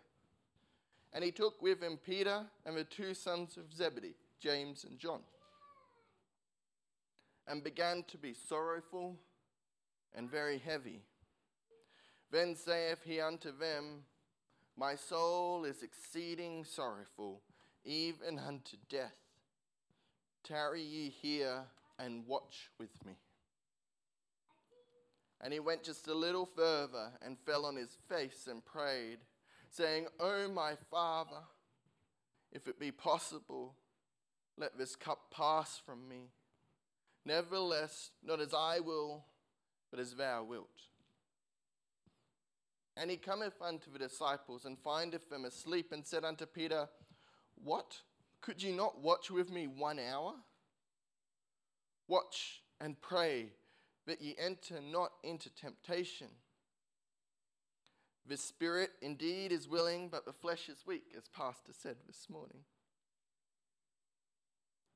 And 1.14 1.24
he 1.24 1.32
took 1.32 1.62
with 1.62 1.82
him 1.82 1.98
Peter 1.98 2.46
and 2.66 2.78
the 2.78 2.86
two 2.86 3.14
sons 3.14 3.58
of 3.58 3.74
Zebedee, 3.74 4.16
James 4.40 4.86
and 4.86 4.98
John 4.98 5.20
and 7.48 7.64
began 7.64 8.04
to 8.08 8.18
be 8.18 8.34
sorrowful 8.34 9.18
and 10.16 10.30
very 10.30 10.58
heavy. 10.58 11.02
Then 12.32 12.56
saith 12.56 13.00
he 13.04 13.20
unto 13.20 13.52
them, 13.52 14.04
My 14.78 14.96
soul 14.96 15.66
is 15.66 15.84
exceeding 15.84 16.64
sorrowful, 16.64 17.42
even 17.84 18.40
unto 18.40 18.78
death. 18.90 19.16
Tarry 20.44 20.82
ye 20.82 21.10
here 21.10 21.64
and 22.00 22.26
watch 22.28 22.70
with 22.80 23.06
me. 23.06 23.14
And 25.40 25.52
he 25.54 25.60
went 25.60 25.84
just 25.84 26.08
a 26.08 26.14
little 26.14 26.46
further 26.46 27.12
and 27.24 27.38
fell 27.46 27.66
on 27.66 27.76
his 27.76 27.98
face 28.08 28.48
and 28.50 28.64
prayed, 28.64 29.20
saying, 29.70 30.08
O 30.20 30.48
my 30.50 30.74
Father, 30.90 31.44
if 32.52 32.68
it 32.68 32.80
be 32.80 32.92
possible, 32.92 33.76
let 34.58 34.78
this 34.78 34.96
cup 34.96 35.32
pass 35.36 35.82
from 35.84 36.08
me. 36.08 36.30
Nevertheless, 37.26 38.12
not 38.24 38.40
as 38.40 38.54
I 38.54 38.80
will, 38.80 39.26
but 39.90 40.00
as 40.00 40.16
thou 40.16 40.44
wilt. 40.44 40.68
And 42.98 43.10
he 43.10 43.18
cometh 43.18 43.62
unto 43.62 43.92
the 43.92 44.00
disciples, 44.00 44.66
and 44.66 44.78
findeth 44.78 45.30
them 45.30 45.46
asleep, 45.46 45.92
and 45.92 46.06
said 46.06 46.24
unto 46.26 46.46
Peter, 46.46 46.90
What? 47.64 47.98
Could 48.42 48.62
ye 48.64 48.72
not 48.72 49.02
watch 49.02 49.30
with 49.30 49.52
me 49.52 49.68
one 49.68 50.00
hour? 50.00 50.34
Watch 52.08 52.62
and 52.80 53.00
pray 53.00 53.54
that 54.08 54.22
ye 54.22 54.36
enter 54.40 54.82
not 54.82 55.12
into 55.24 55.50
temptation. 55.54 56.28
The 58.28 58.38
spirit 58.38 58.92
indeed 59.02 59.52
is 59.52 59.68
willing, 59.68 60.10
but 60.10 60.26
the 60.26 60.34
flesh 60.34 60.70
is 60.70 60.86
weak, 60.86 61.14
as 61.18 61.28
Pastor 61.28 61.74
said 61.74 61.98
this 62.08 62.28
morning. 62.30 62.60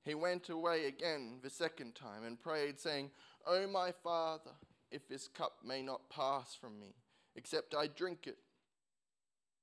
He 0.04 0.14
went 0.14 0.50
away 0.50 0.86
again 0.86 1.40
the 1.42 1.50
second 1.50 1.96
time 1.96 2.24
and 2.24 2.40
prayed, 2.40 2.80
saying, 2.80 3.12
O 3.46 3.68
my 3.68 3.92
Father, 4.04 4.52
if 4.92 5.08
this 5.08 5.28
cup 5.28 5.58
may 5.64 5.82
not 5.82 6.10
pass 6.10 6.56
from 6.56 6.80
me, 6.80 6.94
except 7.36 7.74
I 7.74 7.88
drink 7.88 8.28
it, 8.28 8.38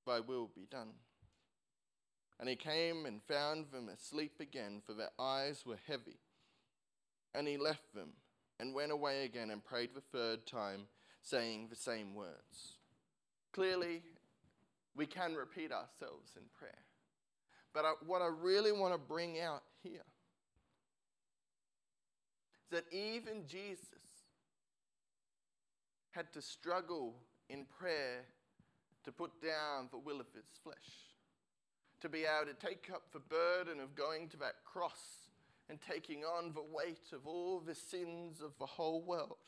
thy 0.06 0.20
will 0.20 0.50
be 0.54 0.66
done. 0.70 0.94
And 2.40 2.49
he 2.49 2.57
came 2.57 3.07
and 3.07 3.23
found 3.23 3.66
them 3.73 3.88
asleep 3.88 4.40
again, 4.40 4.83
for 4.85 4.95
their 4.95 5.12
eyes 5.18 5.64
were 5.64 5.79
heavy. 5.87 6.18
And 7.35 7.47
he 7.47 7.57
left 7.57 7.95
them 7.95 8.11
and 8.59 8.75
went 8.75 8.92
away 8.92 9.25
again 9.25 9.51
and 9.51 9.64
prayed 9.64 9.90
the 9.95 10.01
third 10.01 10.47
time, 10.47 10.83
saying 11.23 11.68
the 11.68 11.77
same 11.77 12.14
words. 12.14 12.79
Clearly, 13.53 14.03
we 14.97 15.07
can 15.07 15.35
repeat 15.35 15.73
ourselves 15.73 16.33
in 16.37 16.42
prayer. 16.59 16.73
But 17.73 17.85
I, 17.85 17.92
what 18.07 18.23
I 18.23 18.27
really 18.27 18.73
want 18.73 18.92
to 18.92 18.99
bring 18.99 19.40
out 19.40 19.62
here 19.83 20.05
is 22.64 22.71
that 22.71 22.85
even 22.92 23.47
Jesus 23.47 23.87
had 26.11 26.33
to 26.35 26.42
struggle 26.42 27.14
in 27.49 27.64
prayer 27.79 28.27
to 29.05 29.12
put 29.12 29.40
down 29.42 29.88
the 29.90 29.99
will 29.99 30.21
of 30.21 30.27
his 30.35 30.45
flesh, 30.62 30.77
to 32.02 32.08
be 32.08 32.24
able 32.24 32.52
to 32.52 32.66
take 32.66 32.90
up 32.92 33.02
the 33.12 33.20
burden 33.20 33.80
of 33.80 33.94
going 33.94 34.28
to 34.28 34.36
that 34.38 34.64
cross 34.64 35.30
and 35.70 35.78
taking 35.80 36.24
on 36.24 36.52
the 36.52 36.62
weight 36.62 37.12
of 37.12 37.26
all 37.26 37.60
the 37.60 37.74
sins 37.74 38.42
of 38.42 38.52
the 38.58 38.66
whole 38.66 39.00
world. 39.02 39.38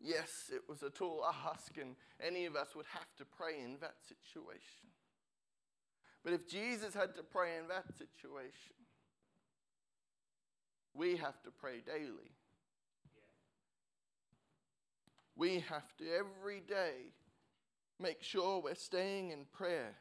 Yes, 0.00 0.50
it 0.52 0.62
was 0.68 0.82
a 0.82 0.90
tall 0.90 1.24
ask, 1.46 1.76
and 1.76 1.96
any 2.24 2.46
of 2.46 2.56
us 2.56 2.74
would 2.74 2.86
have 2.92 3.14
to 3.18 3.24
pray 3.24 3.60
in 3.62 3.76
that 3.80 3.96
situation. 4.08 4.88
But 6.24 6.32
if 6.32 6.48
Jesus 6.48 6.94
had 6.94 7.14
to 7.16 7.22
pray 7.22 7.56
in 7.58 7.68
that 7.68 7.96
situation, 7.98 8.76
we 10.94 11.16
have 11.16 11.42
to 11.42 11.50
pray 11.50 11.80
daily. 11.84 12.36
We 15.36 15.64
have 15.68 15.96
to 15.98 16.04
every 16.04 16.60
day 16.60 17.12
make 17.98 18.22
sure 18.22 18.60
we're 18.60 18.74
staying 18.74 19.30
in 19.30 19.46
prayer. 19.52 19.94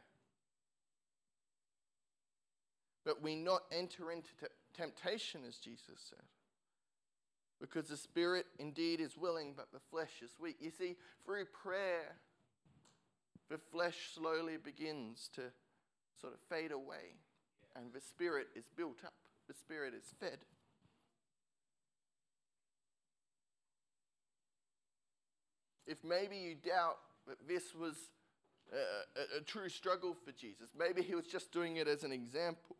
But 3.05 3.21
we 3.21 3.35
not 3.35 3.63
enter 3.71 4.11
into 4.11 4.29
temptation, 4.75 5.41
as 5.47 5.57
Jesus 5.57 5.99
said. 6.09 6.25
Because 7.59 7.87
the 7.87 7.97
spirit 7.97 8.45
indeed 8.59 8.99
is 8.99 9.17
willing, 9.17 9.53
but 9.55 9.71
the 9.71 9.79
flesh 9.91 10.21
is 10.23 10.31
weak. 10.39 10.57
You 10.59 10.71
see, 10.71 10.95
through 11.25 11.45
prayer, 11.45 12.15
the 13.49 13.57
flesh 13.57 14.11
slowly 14.15 14.57
begins 14.57 15.29
to 15.35 15.41
sort 16.19 16.33
of 16.33 16.39
fade 16.49 16.71
away, 16.71 17.17
and 17.75 17.93
the 17.93 17.99
spirit 17.99 18.47
is 18.55 18.65
built 18.75 18.99
up, 19.05 19.13
the 19.47 19.53
spirit 19.53 19.93
is 19.93 20.05
fed. 20.19 20.37
If 25.85 25.97
maybe 26.03 26.37
you 26.37 26.55
doubt 26.55 26.99
that 27.27 27.47
this 27.47 27.75
was 27.77 27.95
a, 28.71 29.19
a, 29.19 29.39
a, 29.39 29.41
true 29.41 29.67
struggle 29.67 30.15
for 30.25 30.31
Jesus, 30.31 30.69
maybe 30.77 31.01
he 31.01 31.15
was 31.15 31.25
just 31.25 31.51
doing 31.51 31.75
it 31.75 31.87
as 31.87 32.03
an 32.03 32.13
example. 32.13 32.77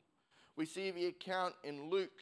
We 0.56 0.66
see 0.66 0.92
the 0.92 1.08
account 1.08 1.56
in 1.64 1.90
Luke 1.90 2.20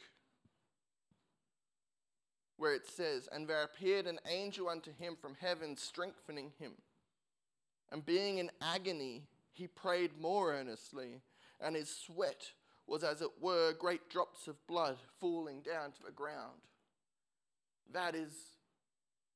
where 2.56 2.74
it 2.74 2.86
says, 2.86 3.28
And 3.32 3.48
there 3.48 3.62
appeared 3.62 4.06
an 4.06 4.18
angel 4.28 4.68
unto 4.68 4.92
him 4.92 5.16
from 5.20 5.34
heaven, 5.40 5.76
strengthening 5.76 6.52
him. 6.58 6.72
And 7.90 8.04
being 8.04 8.38
in 8.38 8.50
agony, 8.60 9.24
he 9.52 9.66
prayed 9.66 10.20
more 10.20 10.52
earnestly, 10.52 11.22
and 11.60 11.74
his 11.74 11.88
sweat 11.88 12.52
was 12.86 13.02
as 13.02 13.22
it 13.22 13.30
were 13.40 13.72
great 13.72 14.08
drops 14.10 14.46
of 14.46 14.66
blood 14.66 14.96
falling 15.20 15.62
down 15.62 15.92
to 15.92 16.02
the 16.04 16.12
ground. 16.12 16.60
That 17.92 18.14
is 18.14 18.32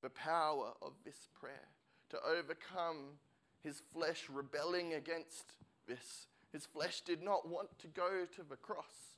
the 0.02 0.10
power 0.10 0.72
of 0.82 0.92
this 1.04 1.28
prayer 1.38 1.68
to 2.10 2.18
overcome 2.24 3.18
his 3.62 3.82
flesh 3.92 4.28
rebelling 4.30 4.94
against 4.94 5.52
this. 5.88 6.26
His 6.54 6.66
flesh 6.66 7.00
did 7.00 7.20
not 7.20 7.48
want 7.48 7.76
to 7.80 7.88
go 7.88 8.26
to 8.36 8.42
the 8.48 8.54
cross. 8.54 9.16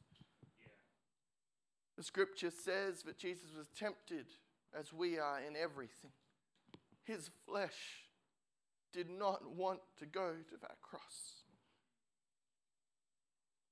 The 1.99 2.03
scripture 2.03 2.51
says 2.51 3.03
that 3.03 3.19
Jesus 3.19 3.51
was 3.55 3.67
tempted 3.79 4.25
as 4.75 4.91
we 4.91 5.19
are 5.19 5.39
in 5.47 5.55
everything. 5.55 6.13
His 7.05 7.29
flesh 7.47 8.07
did 8.91 9.11
not 9.11 9.55
want 9.55 9.81
to 9.99 10.07
go 10.07 10.33
to 10.49 10.57
that 10.63 10.81
cross. 10.81 11.43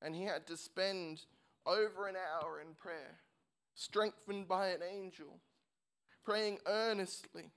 And 0.02 0.14
he 0.14 0.24
had 0.24 0.46
to 0.48 0.58
spend 0.58 1.22
over 1.64 2.06
an 2.06 2.16
hour 2.16 2.60
in 2.60 2.74
prayer, 2.74 3.20
strengthened 3.74 4.46
by 4.46 4.68
an 4.68 4.80
angel, 4.82 5.38
praying 6.22 6.58
earnestly, 6.66 7.50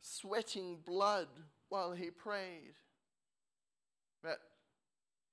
sweating 0.00 0.78
blood 0.86 1.26
while 1.68 1.90
he 1.90 2.10
prayed 2.10 2.74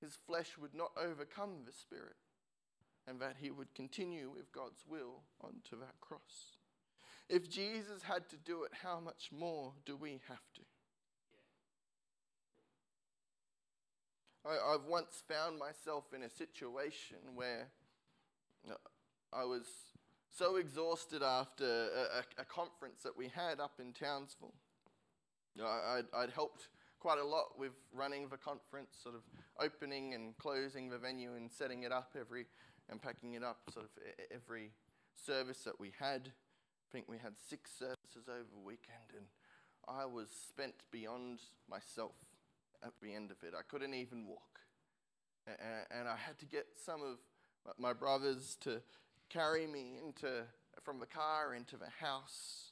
his 0.03 0.17
flesh 0.27 0.57
would 0.59 0.75
not 0.75 0.91
overcome 0.97 1.63
the 1.65 1.71
spirit 1.71 2.17
and 3.07 3.19
that 3.21 3.37
he 3.39 3.49
would 3.49 3.73
continue 3.73 4.29
with 4.29 4.51
God's 4.51 4.83
will 4.87 5.23
onto 5.41 5.79
that 5.79 5.99
cross. 6.01 6.57
If 7.29 7.49
Jesus 7.49 8.03
had 8.03 8.29
to 8.29 8.35
do 8.37 8.63
it, 8.63 8.71
how 8.83 8.99
much 8.99 9.29
more 9.31 9.71
do 9.85 9.95
we 9.95 10.19
have 10.27 10.51
to? 10.55 10.61
I, 14.45 14.73
have 14.73 14.85
once 14.89 15.23
found 15.25 15.57
myself 15.57 16.03
in 16.13 16.23
a 16.23 16.29
situation 16.29 17.17
where 17.33 17.69
uh, 18.69 18.73
I 19.31 19.45
was 19.45 19.63
so 20.37 20.57
exhausted 20.57 21.23
after 21.23 21.63
a, 21.65 22.19
a, 22.19 22.41
a 22.41 22.45
conference 22.45 23.03
that 23.03 23.17
we 23.17 23.29
had 23.29 23.61
up 23.61 23.79
in 23.79 23.93
Townsville. 23.93 24.53
Know, 25.55 25.65
I'd, 25.65 26.05
I'd 26.13 26.31
helped 26.31 26.67
quite 27.03 27.19
a 27.19 27.25
lot 27.25 27.59
with 27.59 27.73
running 27.93 28.29
the 28.29 28.37
conference, 28.37 28.95
sort 29.03 29.13
of 29.13 29.23
opening 29.59 30.13
and 30.13 30.37
closing 30.37 30.89
the 30.89 30.97
venue 30.97 31.33
and 31.35 31.51
setting 31.51 31.83
it 31.83 31.91
up 31.91 32.15
every 32.17 32.45
and 32.89 33.01
packing 33.01 33.33
it 33.33 33.43
up 33.43 33.59
sort 33.73 33.83
of 33.83 33.91
every 34.33 34.71
service 35.13 35.65
that 35.65 35.77
we 35.81 35.91
had. 35.99 36.29
I 36.29 36.87
think 36.93 37.09
we 37.09 37.17
had 37.17 37.33
six 37.49 37.71
services 37.77 38.29
over 38.29 38.47
the 38.49 38.65
weekend, 38.65 39.17
and 39.17 39.25
I 39.85 40.05
was 40.05 40.29
spent 40.29 40.75
beyond 40.91 41.39
myself 41.69 42.15
at 42.81 42.93
the 43.01 43.13
end 43.13 43.31
of 43.31 43.37
it. 43.43 43.53
I 43.53 43.63
couldn't 43.69 43.93
even 43.93 44.25
walk. 44.25 44.61
And 45.45 46.07
I 46.07 46.15
had 46.15 46.39
to 46.39 46.45
get 46.45 46.67
some 46.85 47.01
of 47.01 47.17
my 47.77 47.91
brothers 47.91 48.55
to 48.61 48.81
carry 49.29 49.67
me 49.67 49.99
into, 50.01 50.43
from 50.83 51.01
the 51.01 51.05
car 51.05 51.53
into 51.53 51.75
the 51.75 51.89
house, 51.99 52.71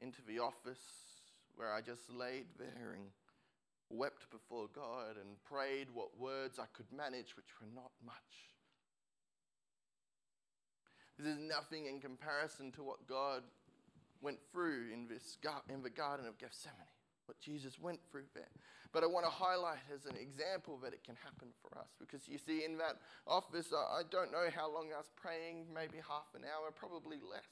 into 0.00 0.22
the 0.24 0.38
office, 0.38 1.01
where 1.56 1.72
I 1.72 1.80
just 1.80 2.10
laid 2.10 2.46
there 2.58 2.94
and 2.94 3.06
wept 3.90 4.30
before 4.30 4.68
God 4.74 5.16
and 5.20 5.42
prayed 5.44 5.88
what 5.92 6.18
words 6.18 6.58
I 6.58 6.66
could 6.72 6.90
manage, 6.94 7.36
which 7.36 7.52
were 7.60 7.68
not 7.74 7.92
much. 8.04 8.52
This 11.18 11.34
is 11.34 11.38
nothing 11.38 11.86
in 11.86 12.00
comparison 12.00 12.72
to 12.72 12.82
what 12.82 13.06
God 13.06 13.42
went 14.20 14.38
through 14.50 14.90
in, 14.92 15.06
this, 15.06 15.36
in 15.68 15.82
the 15.82 15.90
Garden 15.90 16.26
of 16.26 16.38
Gethsemane, 16.38 16.76
what 17.26 17.38
Jesus 17.40 17.78
went 17.78 18.00
through 18.10 18.30
there. 18.34 18.50
But 18.92 19.04
I 19.04 19.06
want 19.06 19.24
to 19.24 19.32
highlight 19.32 19.80
as 19.92 20.06
an 20.06 20.16
example 20.16 20.78
that 20.82 20.92
it 20.92 21.02
can 21.04 21.16
happen 21.16 21.48
for 21.60 21.78
us 21.78 21.88
because 21.98 22.28
you 22.28 22.38
see, 22.38 22.64
in 22.64 22.76
that 22.78 23.00
office, 23.26 23.72
I 23.72 24.02
don't 24.10 24.30
know 24.30 24.48
how 24.54 24.72
long 24.72 24.92
I 24.92 24.98
was 24.98 25.10
praying, 25.16 25.66
maybe 25.72 25.96
half 25.96 26.28
an 26.34 26.42
hour, 26.44 26.70
probably 26.70 27.16
less. 27.16 27.48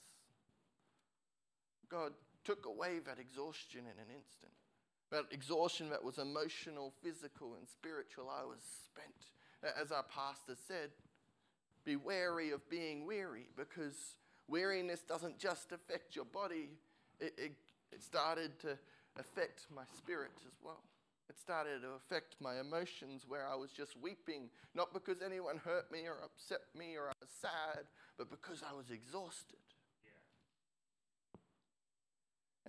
God 1.89 2.13
took 2.45 2.67
away 2.67 2.99
that 3.07 3.19
exhaustion 3.19 3.81
in 3.81 3.99
an 3.99 4.11
instant. 4.15 4.53
That 5.11 5.25
exhaustion 5.31 5.91
that 5.91 6.05
was 6.05 6.19
emotional, 6.19 6.93
physical, 7.03 7.55
and 7.59 7.69
spiritual, 7.69 8.31
I 8.31 8.45
was 8.45 8.61
spent. 8.85 9.75
As 9.81 9.91
our 9.93 10.05
pastor 10.05 10.55
said, 10.69 10.91
be 11.85 11.97
wary 11.97 12.51
of 12.51 12.69
being 12.71 13.07
weary 13.07 13.47
because 13.57 14.17
weariness 14.49 15.01
doesn't 15.01 15.39
just 15.39 15.73
affect 15.73 16.15
your 16.17 16.25
body, 16.27 16.71
it, 17.19 17.35
it, 17.37 17.53
it 17.93 18.03
started 18.03 18.59
to 18.61 18.79
affect 19.19 19.67
my 19.75 19.83
spirit 19.97 20.33
as 20.47 20.55
well. 20.63 20.83
It 21.29 21.39
started 21.39 21.83
to 21.83 21.91
affect 21.91 22.35
my 22.41 22.59
emotions 22.59 23.25
where 23.29 23.47
I 23.47 23.55
was 23.55 23.71
just 23.71 23.97
weeping, 24.01 24.51
not 24.75 24.93
because 24.93 25.23
anyone 25.25 25.59
hurt 25.59 25.91
me 25.93 26.07
or 26.07 26.17
upset 26.25 26.63
me 26.77 26.97
or 26.97 27.09
I 27.09 27.13
was 27.21 27.31
sad, 27.41 27.85
but 28.19 28.31
because 28.31 28.65
I 28.69 28.75
was 28.75 28.91
exhausted. 28.91 29.63
Yeah. 30.05 30.11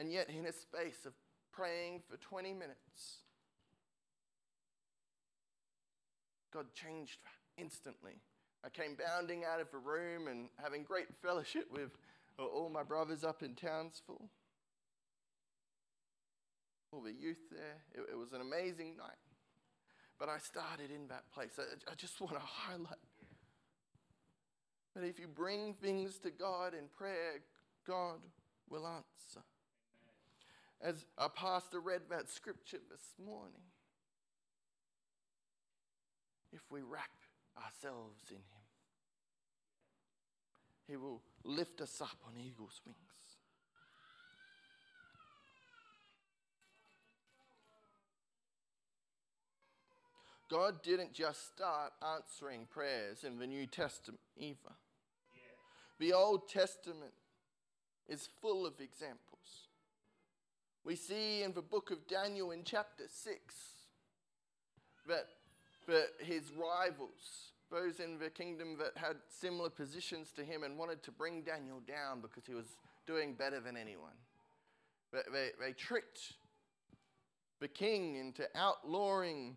And 0.02 0.12
yet, 0.12 0.32
in 0.32 0.48
a 0.48 0.52
space 0.52 1.06
of 1.06 1.14
praying 1.52 2.02
for 2.10 2.18
20 2.18 2.54
minutes, 2.54 3.20
God 6.52 6.66
changed 6.74 7.20
instantly. 7.56 8.14
I 8.66 8.70
came 8.70 8.96
bounding 8.96 9.44
out 9.46 9.62
of 9.62 9.70
the 9.70 9.78
room 9.78 10.28
and 10.28 10.50
having 10.58 10.82
great 10.82 11.06
fellowship 11.22 11.68
with 11.72 11.92
all 12.40 12.72
my 12.74 12.82
brothers 12.82 13.24
up 13.24 13.44
in 13.44 13.54
Townsville. 13.54 14.28
all 16.92 17.02
the 17.02 17.14
youth 17.14 17.52
there. 17.52 17.84
It, 17.94 18.14
it 18.14 18.18
was 18.18 18.34
an 18.34 18.42
amazing 18.42 18.98
night. 18.98 19.22
But 20.18 20.30
I 20.30 20.40
started 20.40 20.90
in 20.90 21.10
that 21.10 21.32
place. 21.32 21.60
I, 21.60 21.92
I 21.92 21.94
just 21.96 22.20
want 22.20 22.34
to 22.34 22.42
highlight 22.42 22.98
that 24.96 25.04
if 25.04 25.20
you 25.20 25.28
bring 25.28 25.76
things 25.76 26.18
to 26.24 26.32
God 26.32 26.74
in 26.74 26.88
prayer, 26.88 27.44
God 27.86 28.18
will 28.68 28.88
answer. 28.88 29.46
As 30.84 31.06
our 31.18 31.30
pastor 31.30 31.80
read 31.80 32.02
that 32.10 32.30
scripture 32.30 32.80
this 32.90 33.14
morning, 33.24 33.62
if 36.52 36.62
we 36.72 36.82
wrap 36.82 37.10
ourselves 37.56 38.24
in 38.30 38.38
Him, 38.38 38.66
He 40.88 40.98
will 40.98 41.22
lift 41.44 41.82
us 41.82 42.02
up 42.02 42.18
on 42.28 42.34
eagle's 42.36 42.82
wings. 42.86 42.98
God 50.50 50.84
didn't 50.84 51.14
just 51.14 51.48
start 51.56 51.94
answering 52.16 52.68
prayers 52.70 53.24
in 53.24 53.40
the 53.40 53.48
New 53.48 53.68
Testament 53.68 54.20
either. 54.36 54.76
The 56.00 56.12
Old 56.12 56.50
Testament 56.50 57.14
is 58.10 58.28
full 58.42 58.66
of 58.66 58.74
examples. 58.82 59.31
We 60.84 60.96
see 60.96 61.44
in 61.44 61.54
the 61.54 61.62
book 61.62 61.92
of 61.92 62.08
Daniel 62.08 62.52
in 62.52 62.64
chapter 62.64 63.04
6 63.08 63.40
that, 65.08 65.28
that 65.88 66.08
his 66.20 66.52
rivals, 66.52 67.52
those 67.70 68.00
in 68.00 68.18
the 68.18 68.30
kingdom 68.30 68.78
that 68.80 68.98
had 69.00 69.18
similar 69.30 69.70
positions 69.70 70.32
to 70.36 70.44
him 70.44 70.64
and 70.64 70.78
wanted 70.78 71.04
to 71.04 71.12
bring 71.12 71.44
Daniel 71.44 71.82
down 71.88 72.22
because 72.22 72.46
he 72.46 72.56
was 72.56 72.66
doing 73.06 73.34
better 73.34 73.60
than 73.60 73.78
anyone, 73.78 74.18
they, 75.14 75.22
they, 75.32 75.50
they 75.60 75.74
tricked 75.74 76.34
the 77.60 77.68
king 77.68 78.16
into 78.16 78.48
outlawing 78.56 79.56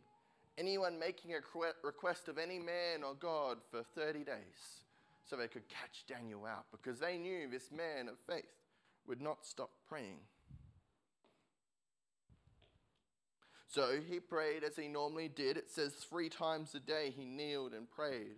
anyone 0.59 0.99
making 0.99 1.33
a 1.33 1.39
request 1.83 2.29
of 2.29 2.37
any 2.37 2.59
man 2.59 3.03
or 3.03 3.15
God 3.15 3.59
for 3.71 3.83
30 3.95 4.25
days 4.25 4.83
so 5.25 5.37
they 5.37 5.49
could 5.49 5.69
catch 5.69 6.05
Daniel 6.07 6.45
out 6.45 6.67
because 6.71 6.99
they 7.01 7.17
knew 7.17 7.49
this 7.49 7.71
man 7.73 8.09
of 8.09 8.17
faith 8.29 8.45
would 9.09 9.23
not 9.23 9.45
stop 9.45 9.71
praying. 9.89 10.19
So 13.75 13.99
he 14.09 14.21
prayed 14.21 14.63
as 14.63 14.77
he 14.77 14.87
normally 14.87 15.27
did. 15.27 15.57
It 15.57 15.69
says 15.69 15.95
three 15.95 16.29
times 16.29 16.77
a 16.77 16.79
day 16.79 17.13
he 17.17 17.25
kneeled 17.25 17.73
and 17.73 17.91
prayed, 17.91 18.37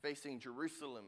facing 0.00 0.38
Jerusalem 0.38 1.06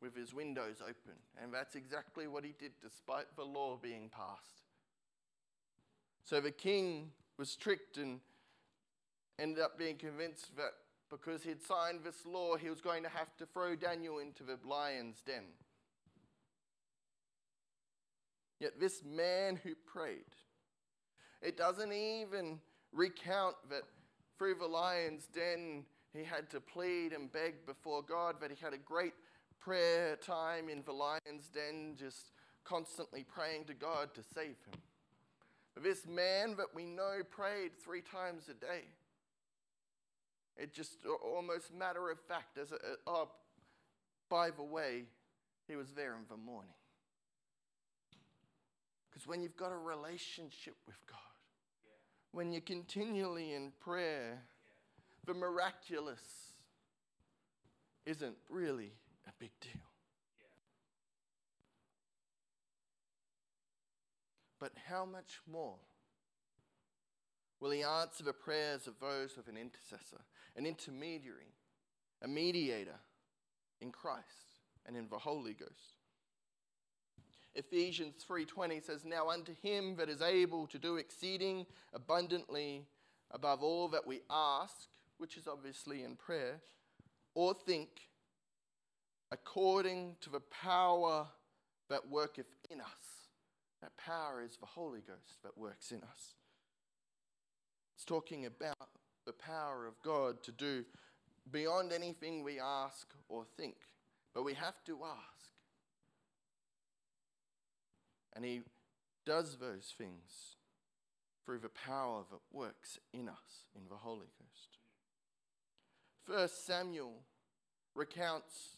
with 0.00 0.14
his 0.14 0.32
windows 0.32 0.76
open. 0.80 1.18
And 1.42 1.52
that's 1.52 1.74
exactly 1.74 2.28
what 2.28 2.44
he 2.44 2.54
did 2.56 2.70
despite 2.80 3.34
the 3.34 3.42
law 3.42 3.80
being 3.82 4.10
passed. 4.10 4.62
So 6.24 6.40
the 6.40 6.52
king 6.52 7.10
was 7.36 7.56
tricked 7.56 7.96
and 7.96 8.20
ended 9.36 9.58
up 9.58 9.76
being 9.76 9.96
convinced 9.96 10.56
that 10.56 10.74
because 11.10 11.42
he'd 11.42 11.60
signed 11.60 12.04
this 12.04 12.24
law, 12.24 12.54
he 12.54 12.70
was 12.70 12.80
going 12.80 13.02
to 13.02 13.08
have 13.08 13.36
to 13.38 13.46
throw 13.46 13.74
Daniel 13.74 14.20
into 14.20 14.44
the 14.44 14.56
lion's 14.64 15.20
den. 15.26 15.46
Yet 18.60 18.78
this 18.78 19.02
man 19.04 19.58
who 19.64 19.74
prayed, 19.74 20.20
it 21.42 21.56
doesn't 21.56 21.92
even 21.92 22.60
recount 22.92 23.56
that 23.70 23.82
through 24.38 24.54
the 24.54 24.66
lion's 24.66 25.26
den 25.26 25.84
he 26.12 26.24
had 26.24 26.50
to 26.50 26.60
plead 26.60 27.12
and 27.12 27.32
beg 27.32 27.66
before 27.66 28.02
God, 28.02 28.36
that 28.40 28.50
he 28.50 28.56
had 28.62 28.72
a 28.72 28.78
great 28.78 29.14
prayer 29.60 30.16
time 30.16 30.68
in 30.68 30.82
the 30.84 30.92
lion's 30.92 31.48
den, 31.54 31.94
just 31.96 32.32
constantly 32.64 33.24
praying 33.24 33.64
to 33.66 33.74
God 33.74 34.12
to 34.14 34.22
save 34.34 34.56
him. 34.66 34.80
But 35.74 35.84
this 35.84 36.06
man 36.06 36.56
that 36.56 36.74
we 36.74 36.84
know 36.84 37.18
prayed 37.30 37.72
three 37.82 38.00
times 38.00 38.48
a 38.48 38.54
day. 38.54 38.84
It 40.56 40.74
just 40.74 40.98
almost 41.24 41.72
matter 41.72 42.10
of 42.10 42.18
fact, 42.20 42.58
as 42.58 42.72
a, 42.72 42.76
oh, 43.06 43.28
by 44.28 44.50
the 44.50 44.64
way, 44.64 45.04
he 45.68 45.76
was 45.76 45.92
there 45.92 46.14
in 46.14 46.24
the 46.28 46.36
morning. 46.36 46.72
Because 49.08 49.26
when 49.26 49.42
you've 49.42 49.56
got 49.56 49.70
a 49.70 49.76
relationship 49.76 50.74
with 50.86 50.96
God. 51.06 51.29
When 52.32 52.52
you're 52.52 52.60
continually 52.60 53.54
in 53.54 53.72
prayer, 53.80 54.38
the 55.26 55.34
miraculous 55.34 56.22
isn't 58.06 58.36
really 58.48 58.92
a 59.26 59.32
big 59.38 59.50
deal. 59.60 59.82
But 64.58 64.72
how 64.88 65.04
much 65.04 65.40
more 65.50 65.78
will 67.60 67.70
he 67.70 67.82
answer 67.82 68.24
the 68.24 68.32
prayers 68.32 68.86
of 68.86 68.94
those 69.00 69.36
with 69.36 69.48
an 69.48 69.56
intercessor, 69.56 70.22
an 70.56 70.66
intermediary, 70.66 71.54
a 72.22 72.28
mediator 72.28 72.98
in 73.80 73.92
Christ 73.92 74.60
and 74.86 74.96
in 74.96 75.08
the 75.08 75.18
Holy 75.18 75.52
Ghost. 75.52 75.99
Ephesians 77.54 78.24
3:20 78.24 78.80
says 78.80 79.04
now 79.04 79.28
unto 79.28 79.54
him 79.54 79.96
that 79.96 80.08
is 80.08 80.22
able 80.22 80.66
to 80.68 80.78
do 80.78 80.96
exceeding 80.96 81.66
abundantly 81.92 82.86
above 83.30 83.62
all 83.62 83.88
that 83.88 84.06
we 84.06 84.22
ask, 84.30 84.88
which 85.18 85.36
is 85.36 85.48
obviously 85.48 86.02
in 86.02 86.16
prayer, 86.16 86.60
or 87.34 87.54
think 87.54 88.08
according 89.32 90.16
to 90.20 90.30
the 90.30 90.40
power 90.40 91.28
that 91.88 92.08
worketh 92.08 92.54
in 92.70 92.80
us. 92.80 93.28
That 93.80 93.96
power 93.96 94.42
is 94.42 94.56
the 94.56 94.66
Holy 94.66 95.00
Ghost 95.00 95.42
that 95.42 95.56
works 95.56 95.90
in 95.90 96.02
us. 96.02 96.34
It's 97.94 98.04
talking 98.04 98.46
about 98.46 98.90
the 99.26 99.32
power 99.32 99.86
of 99.86 100.00
God 100.02 100.42
to 100.44 100.52
do 100.52 100.84
beyond 101.50 101.92
anything 101.92 102.42
we 102.42 102.60
ask 102.60 103.08
or 103.28 103.44
think. 103.56 103.76
But 104.34 104.44
we 104.44 104.54
have 104.54 104.84
to 104.84 105.04
ask. 105.04 105.39
And 108.34 108.44
He 108.44 108.62
does 109.26 109.56
those 109.56 109.94
things 109.96 110.56
through 111.44 111.58
the 111.58 111.68
power 111.68 112.22
that 112.30 112.40
works 112.52 112.98
in 113.12 113.28
us 113.28 113.66
in 113.74 113.82
the 113.88 113.96
Holy 113.96 114.28
Ghost. 114.38 114.78
First 116.24 116.66
Samuel 116.66 117.14
recounts 117.94 118.76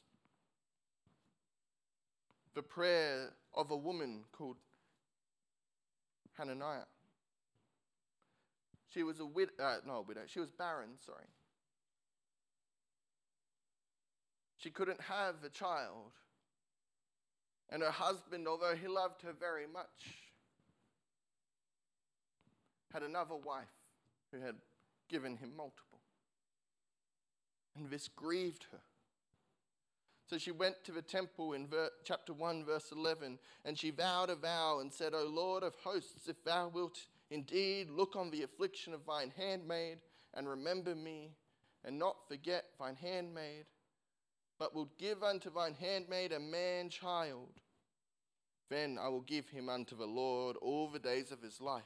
the 2.54 2.62
prayer 2.62 3.30
of 3.54 3.70
a 3.70 3.76
woman 3.76 4.24
called 4.32 4.56
Hananiah. 6.38 6.86
She 8.92 9.02
was 9.02 9.20
a 9.20 9.26
widow, 9.26 9.52
uh, 9.58 9.76
no, 9.86 9.96
a 9.96 10.02
widow. 10.02 10.22
She 10.26 10.40
was 10.40 10.50
barren, 10.50 10.90
sorry. 11.04 11.24
She 14.58 14.70
couldn't 14.70 15.00
have 15.00 15.36
a 15.44 15.48
child. 15.48 16.12
And 17.72 17.82
her 17.82 17.90
husband, 17.90 18.46
although 18.46 18.76
he 18.76 18.86
loved 18.86 19.22
her 19.22 19.32
very 19.32 19.66
much, 19.66 20.18
had 22.92 23.02
another 23.02 23.34
wife 23.34 23.64
who 24.30 24.40
had 24.40 24.56
given 25.08 25.36
him 25.38 25.56
multiple. 25.56 26.00
And 27.74 27.90
this 27.90 28.08
grieved 28.08 28.66
her. 28.70 28.80
So 30.28 30.36
she 30.38 30.50
went 30.50 30.84
to 30.84 30.92
the 30.92 31.02
temple 31.02 31.54
in 31.54 31.66
ver- 31.66 31.90
chapter 32.04 32.32
1, 32.32 32.64
verse 32.64 32.92
11, 32.92 33.38
and 33.64 33.78
she 33.78 33.90
vowed 33.90 34.30
a 34.30 34.36
vow 34.36 34.78
and 34.80 34.92
said, 34.92 35.14
O 35.14 35.24
Lord 35.24 35.62
of 35.62 35.74
hosts, 35.82 36.28
if 36.28 36.44
thou 36.44 36.68
wilt 36.68 36.98
Indeed, 37.32 37.88
look 37.88 38.14
on 38.14 38.30
the 38.30 38.42
affliction 38.42 38.92
of 38.92 39.06
thine 39.06 39.32
handmaid 39.34 40.00
and 40.34 40.46
remember 40.46 40.94
me, 40.94 41.30
and 41.82 41.98
not 41.98 42.28
forget 42.28 42.66
thine 42.78 42.94
handmaid, 42.94 43.64
but 44.62 44.76
wilt 44.76 44.96
give 44.96 45.24
unto 45.24 45.50
thine 45.52 45.74
handmaid 45.74 46.30
a 46.30 46.38
man 46.38 46.88
child. 46.88 47.48
Then 48.70 48.96
I 48.96 49.08
will 49.08 49.22
give 49.22 49.48
him 49.48 49.68
unto 49.68 49.96
the 49.96 50.06
Lord 50.06 50.56
all 50.62 50.86
the 50.86 51.00
days 51.00 51.32
of 51.32 51.42
his 51.42 51.60
life, 51.60 51.82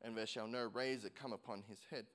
and 0.00 0.16
there 0.16 0.26
shall 0.26 0.46
no 0.46 0.70
razor 0.72 1.10
come 1.10 1.34
upon 1.34 1.64
his 1.68 1.80
head. 1.90 2.06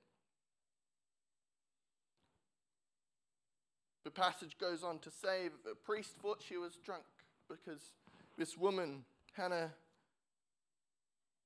The 4.04 4.10
passage 4.10 4.58
goes 4.60 4.84
on 4.84 4.98
to 4.98 5.12
say 5.12 5.44
that 5.44 5.64
the 5.64 5.76
priest 5.76 6.16
thought 6.20 6.42
she 6.42 6.58
was 6.58 6.78
drunk 6.84 7.04
because 7.48 7.94
this 8.40 8.58
woman, 8.58 9.06
Hannah, 9.34 9.74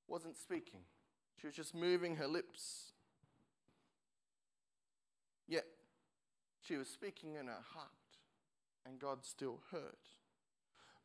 wasn't 0.07 0.37
speaking, 0.37 0.79
she 1.35 1.47
was 1.47 1.55
just 1.55 1.75
moving 1.75 2.15
her 2.15 2.27
lips. 2.29 2.93
Yet, 5.49 5.65
she 6.69 6.77
was 6.77 6.87
speaking 6.87 7.33
in 7.33 7.47
her 7.47 7.63
heart, 7.73 7.89
and 8.85 8.99
God 8.99 9.25
still 9.25 9.59
heard. 9.71 9.81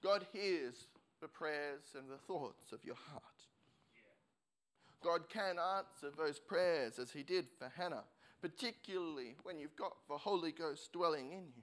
God 0.02 0.26
hears 0.30 0.88
the 1.22 1.28
prayers 1.28 1.94
and 1.98 2.10
the 2.10 2.18
thoughts 2.18 2.70
of 2.70 2.84
your 2.84 2.98
heart. 3.10 3.22
God 5.02 5.30
can 5.30 5.56
answer 5.58 6.14
those 6.14 6.38
prayers 6.38 6.98
as 6.98 7.12
He 7.12 7.22
did 7.22 7.46
for 7.58 7.72
Hannah, 7.74 8.04
particularly 8.42 9.36
when 9.42 9.58
you've 9.58 9.76
got 9.76 9.92
the 10.06 10.18
Holy 10.18 10.52
Ghost 10.52 10.92
dwelling 10.92 11.32
in 11.32 11.46
you. 11.56 11.62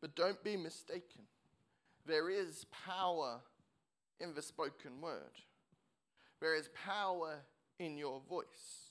But 0.00 0.16
don't 0.16 0.42
be 0.42 0.56
mistaken. 0.56 1.24
There 2.06 2.30
is 2.30 2.64
power 2.86 3.40
in 4.18 4.34
the 4.34 4.42
spoken 4.42 5.02
word. 5.02 5.42
There 6.40 6.56
is 6.56 6.70
power 6.86 7.40
in 7.78 7.98
your 7.98 8.22
voice. 8.30 8.85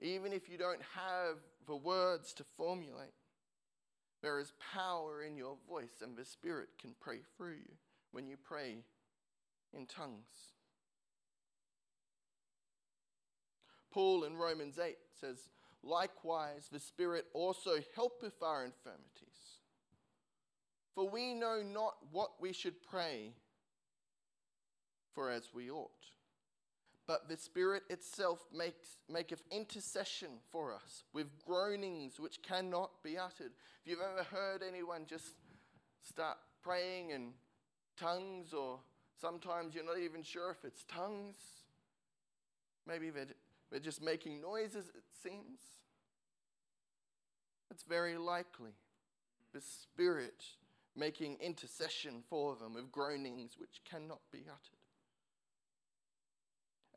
Even 0.00 0.32
if 0.32 0.48
you 0.48 0.58
don't 0.58 0.82
have 0.94 1.36
the 1.66 1.76
words 1.76 2.32
to 2.34 2.44
formulate, 2.56 3.14
there 4.22 4.38
is 4.38 4.52
power 4.74 5.22
in 5.22 5.36
your 5.36 5.56
voice, 5.68 6.02
and 6.02 6.16
the 6.16 6.24
Spirit 6.24 6.68
can 6.80 6.94
pray 7.00 7.18
through 7.36 7.54
you 7.54 7.74
when 8.12 8.26
you 8.26 8.36
pray 8.36 8.78
in 9.72 9.86
tongues. 9.86 10.54
Paul 13.90 14.24
in 14.24 14.36
Romans 14.36 14.78
8 14.78 14.96
says, 15.20 15.48
Likewise, 15.82 16.68
the 16.70 16.80
Spirit 16.80 17.26
also 17.32 17.76
helpeth 17.94 18.42
our 18.42 18.64
infirmities. 18.64 19.58
For 20.94 21.08
we 21.08 21.34
know 21.34 21.62
not 21.62 21.94
what 22.10 22.32
we 22.40 22.52
should 22.52 22.82
pray 22.82 23.32
for 25.14 25.30
as 25.30 25.48
we 25.54 25.70
ought. 25.70 25.90
But 27.08 27.26
the 27.26 27.38
Spirit 27.38 27.84
itself 27.88 28.44
makes, 28.54 28.98
maketh 29.10 29.42
intercession 29.50 30.28
for 30.52 30.74
us 30.74 31.04
with 31.14 31.26
groanings 31.46 32.20
which 32.20 32.42
cannot 32.42 32.90
be 33.02 33.16
uttered. 33.16 33.52
If 33.82 33.90
you've 33.90 34.00
ever 34.00 34.24
heard 34.24 34.62
anyone 34.62 35.06
just 35.08 35.24
start 36.06 36.36
praying 36.62 37.10
in 37.10 37.30
tongues, 37.98 38.52
or 38.52 38.80
sometimes 39.18 39.74
you're 39.74 39.86
not 39.86 39.98
even 39.98 40.22
sure 40.22 40.50
if 40.50 40.66
it's 40.66 40.84
tongues, 40.84 41.36
maybe 42.86 43.08
they're, 43.08 43.24
they're 43.70 43.80
just 43.80 44.02
making 44.02 44.42
noises, 44.42 44.88
it 44.88 45.04
seems. 45.22 45.60
It's 47.70 47.84
very 47.84 48.18
likely 48.18 48.72
the 49.54 49.62
Spirit 49.62 50.44
making 50.94 51.38
intercession 51.40 52.22
for 52.28 52.54
them 52.56 52.74
with 52.74 52.92
groanings 52.92 53.52
which 53.58 53.80
cannot 53.90 54.20
be 54.30 54.40
uttered. 54.40 54.77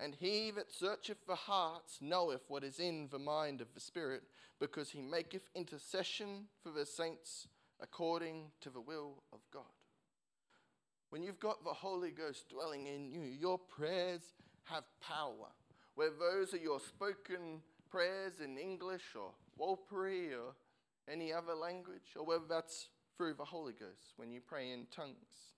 And 0.01 0.15
he 0.15 0.49
that 0.51 0.71
searcheth 0.71 1.27
the 1.27 1.35
hearts 1.35 1.99
knoweth 2.01 2.41
what 2.47 2.63
is 2.63 2.79
in 2.79 3.07
the 3.11 3.19
mind 3.19 3.61
of 3.61 3.67
the 3.75 3.79
Spirit, 3.79 4.23
because 4.59 4.89
he 4.89 5.01
maketh 5.01 5.47
intercession 5.53 6.45
for 6.63 6.71
the 6.71 6.87
saints 6.87 7.47
according 7.79 8.51
to 8.61 8.71
the 8.71 8.81
will 8.81 9.21
of 9.31 9.39
God. 9.53 9.63
When 11.11 11.21
you've 11.21 11.39
got 11.39 11.63
the 11.63 11.73
Holy 11.73 12.09
Ghost 12.09 12.49
dwelling 12.49 12.87
in 12.87 13.11
you, 13.11 13.21
your 13.21 13.59
prayers 13.59 14.21
have 14.63 14.85
power. 15.01 15.49
Whether 15.93 16.15
those 16.17 16.53
are 16.53 16.57
your 16.57 16.79
spoken 16.79 17.61
prayers 17.91 18.39
in 18.43 18.57
English 18.57 19.15
or 19.15 19.33
Warlpiri 19.59 20.31
or 20.31 20.55
any 21.11 21.33
other 21.33 21.53
language, 21.53 22.15
or 22.15 22.25
whether 22.25 22.45
that's 22.47 22.87
through 23.17 23.33
the 23.33 23.45
Holy 23.45 23.73
Ghost 23.73 24.13
when 24.15 24.31
you 24.31 24.39
pray 24.39 24.71
in 24.71 24.87
tongues. 24.95 25.51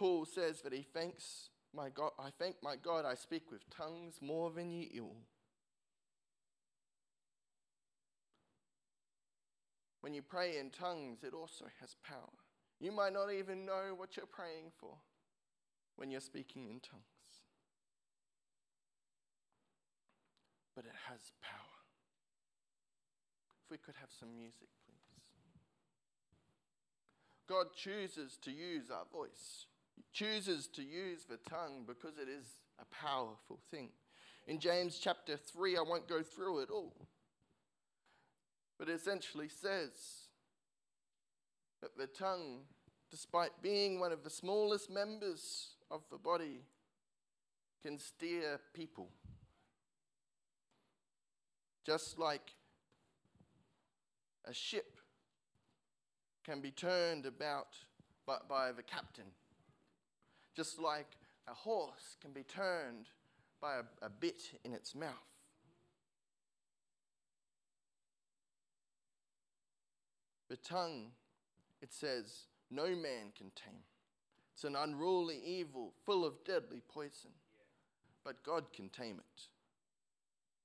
Paul 0.00 0.24
says 0.24 0.62
that 0.62 0.72
he 0.72 0.80
thanks 0.80 1.50
my 1.74 1.90
God, 1.90 2.12
I 2.18 2.30
thank 2.38 2.56
my 2.62 2.74
God 2.74 3.04
I 3.04 3.14
speak 3.14 3.52
with 3.52 3.68
tongues 3.68 4.14
more 4.22 4.50
than 4.50 4.70
ye 4.70 4.90
ill. 4.94 5.14
When 10.00 10.14
you 10.14 10.22
pray 10.22 10.56
in 10.56 10.70
tongues, 10.70 11.18
it 11.22 11.34
also 11.34 11.66
has 11.80 11.96
power. 12.02 12.32
You 12.80 12.92
might 12.92 13.12
not 13.12 13.30
even 13.30 13.66
know 13.66 13.92
what 13.94 14.16
you're 14.16 14.24
praying 14.24 14.72
for 14.78 14.96
when 15.96 16.10
you're 16.10 16.22
speaking 16.22 16.70
in 16.70 16.80
tongues. 16.80 17.04
But 20.74 20.86
it 20.86 20.96
has 21.10 21.32
power. 21.42 21.76
If 23.62 23.70
we 23.70 23.76
could 23.76 23.96
have 24.00 24.08
some 24.18 24.34
music, 24.34 24.68
please. 24.86 24.96
God 27.46 27.66
chooses 27.76 28.38
to 28.40 28.50
use 28.50 28.90
our 28.90 29.04
voice 29.12 29.66
chooses 30.12 30.68
to 30.68 30.82
use 30.82 31.24
the 31.24 31.38
tongue 31.48 31.84
because 31.86 32.18
it 32.18 32.28
is 32.28 32.46
a 32.80 32.84
powerful 32.94 33.58
thing. 33.70 33.90
In 34.46 34.58
James 34.58 34.98
chapter 34.98 35.36
3, 35.36 35.76
I 35.76 35.82
won't 35.82 36.08
go 36.08 36.22
through 36.22 36.60
it 36.60 36.70
all, 36.70 36.94
but 38.78 38.88
it 38.88 38.92
essentially 38.92 39.48
says 39.48 39.90
that 41.82 41.96
the 41.96 42.06
tongue, 42.06 42.60
despite 43.10 43.62
being 43.62 44.00
one 44.00 44.12
of 44.12 44.24
the 44.24 44.30
smallest 44.30 44.90
members 44.90 45.74
of 45.90 46.02
the 46.10 46.18
body, 46.18 46.62
can 47.82 47.98
steer 47.98 48.60
people. 48.74 49.08
Just 51.86 52.18
like 52.18 52.54
a 54.46 54.52
ship 54.52 55.00
can 56.44 56.60
be 56.60 56.70
turned 56.70 57.26
about 57.26 57.76
by, 58.26 58.36
by 58.48 58.72
the 58.72 58.82
captain 58.82 59.24
just 60.54 60.80
like 60.80 61.16
a 61.48 61.54
horse 61.54 62.16
can 62.20 62.32
be 62.32 62.42
turned 62.42 63.08
by 63.60 63.76
a, 63.76 64.06
a 64.06 64.10
bit 64.10 64.42
in 64.64 64.72
its 64.72 64.94
mouth. 64.94 65.12
The 70.48 70.56
tongue, 70.56 71.12
it 71.80 71.92
says, 71.92 72.46
no 72.70 72.86
man 72.86 73.32
can 73.36 73.50
tame. 73.54 73.84
It's 74.54 74.64
an 74.64 74.76
unruly 74.76 75.40
evil, 75.44 75.92
full 76.04 76.24
of 76.24 76.44
deadly 76.44 76.82
poison. 76.88 77.30
But 78.24 78.42
God 78.42 78.72
can 78.72 78.88
tame 78.88 79.18
it. 79.18 79.42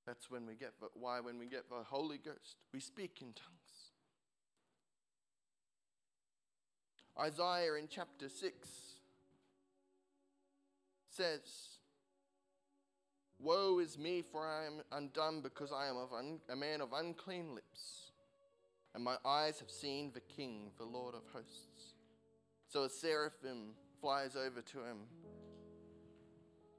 That's 0.05 0.29
when 0.29 0.45
we 0.45 0.55
get 0.55 0.79
the, 0.79 0.88
why 0.93 1.19
when 1.19 1.39
we 1.39 1.45
get 1.45 1.69
the 1.69 1.83
Holy 1.83 2.17
Ghost, 2.17 2.57
we 2.73 2.79
speak 2.79 3.19
in 3.21 3.27
tongues. 3.27 3.55
Isaiah 7.17 7.75
in 7.75 7.88
chapter 7.89 8.27
6 8.27 8.67
says, 11.16 11.76
Woe 13.39 13.80
is 13.80 13.97
me, 13.97 14.24
for 14.32 14.45
I 14.45 14.66
am 14.66 14.82
undone, 14.91 15.41
because 15.41 15.72
I 15.72 15.88
am 15.88 15.97
un- 15.97 16.39
a 16.49 16.55
man 16.55 16.82
of 16.82 16.93
unclean 16.93 17.53
lips, 17.53 18.11
and 18.93 19.03
my 19.03 19.18
eyes 19.26 19.59
have 19.59 19.70
seen 19.70 20.11
the 20.13 20.22
King, 20.22 20.72
the 20.78 20.86
Lord 20.86 21.16
of 21.16 21.22
hosts. 21.34 21.93
So 22.68 22.84
a 22.84 22.89
seraphim 22.89 23.74
flies 24.01 24.36
over 24.36 24.61
to 24.61 24.80
him 24.80 24.97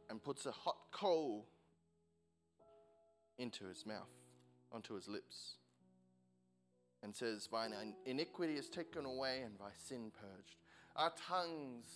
and 0.08 0.22
puts 0.22 0.46
a 0.46 0.52
hot 0.52 0.78
coal 0.92 1.46
into 3.38 3.66
his 3.66 3.84
mouth, 3.84 4.08
onto 4.72 4.94
his 4.94 5.08
lips, 5.08 5.56
and 7.02 7.14
says, 7.14 7.48
Thine 7.50 7.94
iniquity 8.06 8.54
is 8.54 8.68
taken 8.68 9.04
away 9.04 9.42
and 9.44 9.58
thy 9.58 9.72
sin 9.76 10.10
purged. 10.18 10.56
Our 10.96 11.12
tongues 11.28 11.86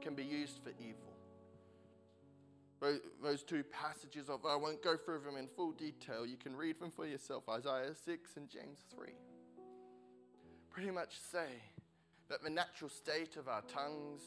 can 0.00 0.14
be 0.14 0.24
used 0.24 0.60
for 0.62 0.70
evil 0.80 1.11
those 3.22 3.42
two 3.44 3.62
passages 3.62 4.28
of, 4.28 4.44
I 4.44 4.56
won't 4.56 4.82
go 4.82 4.96
through 4.96 5.20
them 5.20 5.36
in 5.36 5.46
full 5.46 5.72
detail. 5.72 6.26
You 6.26 6.36
can 6.36 6.56
read 6.56 6.80
them 6.80 6.90
for 6.90 7.06
yourself 7.06 7.48
Isaiah 7.48 7.94
6 7.94 8.36
and 8.36 8.48
James 8.48 8.84
3. 8.94 9.08
Pretty 10.70 10.90
much 10.90 11.18
say 11.30 11.46
that 12.28 12.42
the 12.42 12.50
natural 12.50 12.90
state 12.90 13.36
of 13.36 13.46
our 13.46 13.62
tongues, 13.62 14.22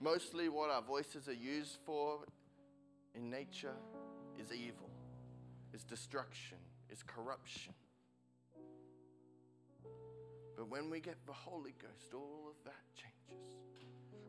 mostly 0.00 0.48
what 0.48 0.70
our 0.70 0.82
voices 0.82 1.28
are 1.28 1.32
used 1.32 1.78
for 1.86 2.20
in 3.14 3.30
nature, 3.30 3.76
is 4.38 4.52
evil, 4.52 4.90
is 5.72 5.82
destruction, 5.82 6.58
is 6.90 7.02
corruption. 7.02 7.72
But 10.56 10.68
when 10.68 10.90
we 10.90 11.00
get 11.00 11.16
the 11.26 11.32
Holy 11.32 11.74
Ghost, 11.80 12.12
all 12.14 12.50
of 12.50 12.64
that 12.64 12.84
changes. 12.94 13.46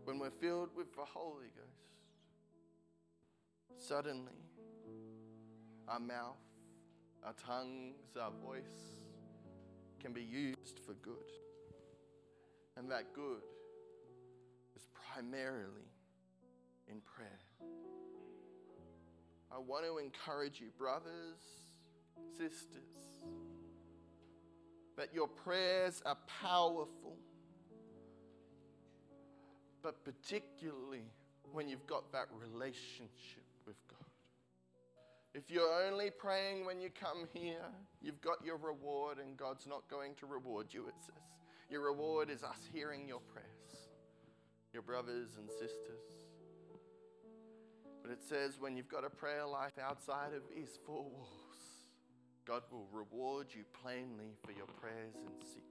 When 0.06 0.20
we're 0.20 0.30
filled 0.30 0.70
with 0.76 0.96
the 0.96 1.04
Holy 1.04 1.52
Ghost, 1.56 1.97
Suddenly, 3.76 4.34
our 5.88 6.00
mouth, 6.00 6.36
our 7.24 7.34
tongues, 7.34 8.18
our 8.22 8.32
voice 8.44 8.98
can 10.00 10.14
be 10.14 10.22
used 10.22 10.80
for 10.86 10.94
good. 10.94 11.32
And 12.76 12.92
that 12.92 13.14
good 13.14 13.42
is 14.76 14.88
primarily 15.14 15.90
in 16.90 17.02
prayer. 17.02 17.40
I 19.52 19.60
want 19.60 19.86
to 19.86 19.98
encourage 19.98 20.60
you, 20.60 20.68
brothers, 20.78 21.40
sisters, 22.38 23.24
that 24.98 25.14
your 25.14 25.28
prayers 25.28 26.02
are 26.06 26.18
powerful, 26.42 27.18
but 29.82 30.04
particularly 30.04 31.04
when 31.52 31.70
you've 31.70 31.88
got 31.88 32.12
that 32.12 32.28
relationship 32.40 33.47
with 33.68 33.76
God. 33.88 33.98
If 35.34 35.52
you're 35.52 35.86
only 35.86 36.10
praying 36.10 36.66
when 36.66 36.80
you 36.80 36.90
come 36.90 37.28
here, 37.34 37.66
you've 38.02 38.22
got 38.22 38.44
your 38.44 38.58
reward, 38.58 39.20
and 39.20 39.38
God's 39.38 39.68
not 39.68 39.88
going 39.90 40.16
to 40.16 40.26
reward 40.26 40.68
you, 40.72 40.88
it 40.88 40.96
says. 41.00 41.14
Your 41.70 41.84
reward 41.84 42.30
is 42.30 42.44
us 42.44 42.58
hearing 42.74 43.08
your 43.08 43.20
prayers, 43.20 43.90
your 44.74 44.82
brothers 44.82 45.38
and 45.38 45.52
sisters. 45.52 46.24
But 48.02 48.12
it 48.12 48.24
says 48.24 48.58
when 48.60 48.78
you've 48.78 48.88
got 48.88 49.04
a 49.04 49.10
prayer 49.10 49.46
life 49.46 49.78
outside 49.78 50.34
of 50.34 50.44
these 50.56 50.80
four 50.86 51.04
walls, 51.04 51.28
God 52.48 52.64
will 52.72 52.88
reward 52.92 53.48
you 53.52 53.64
plainly 53.84 54.38
for 54.46 54.54
your 54.54 54.68
prayers 54.80 55.16
in 55.18 55.46
secret. 55.46 55.64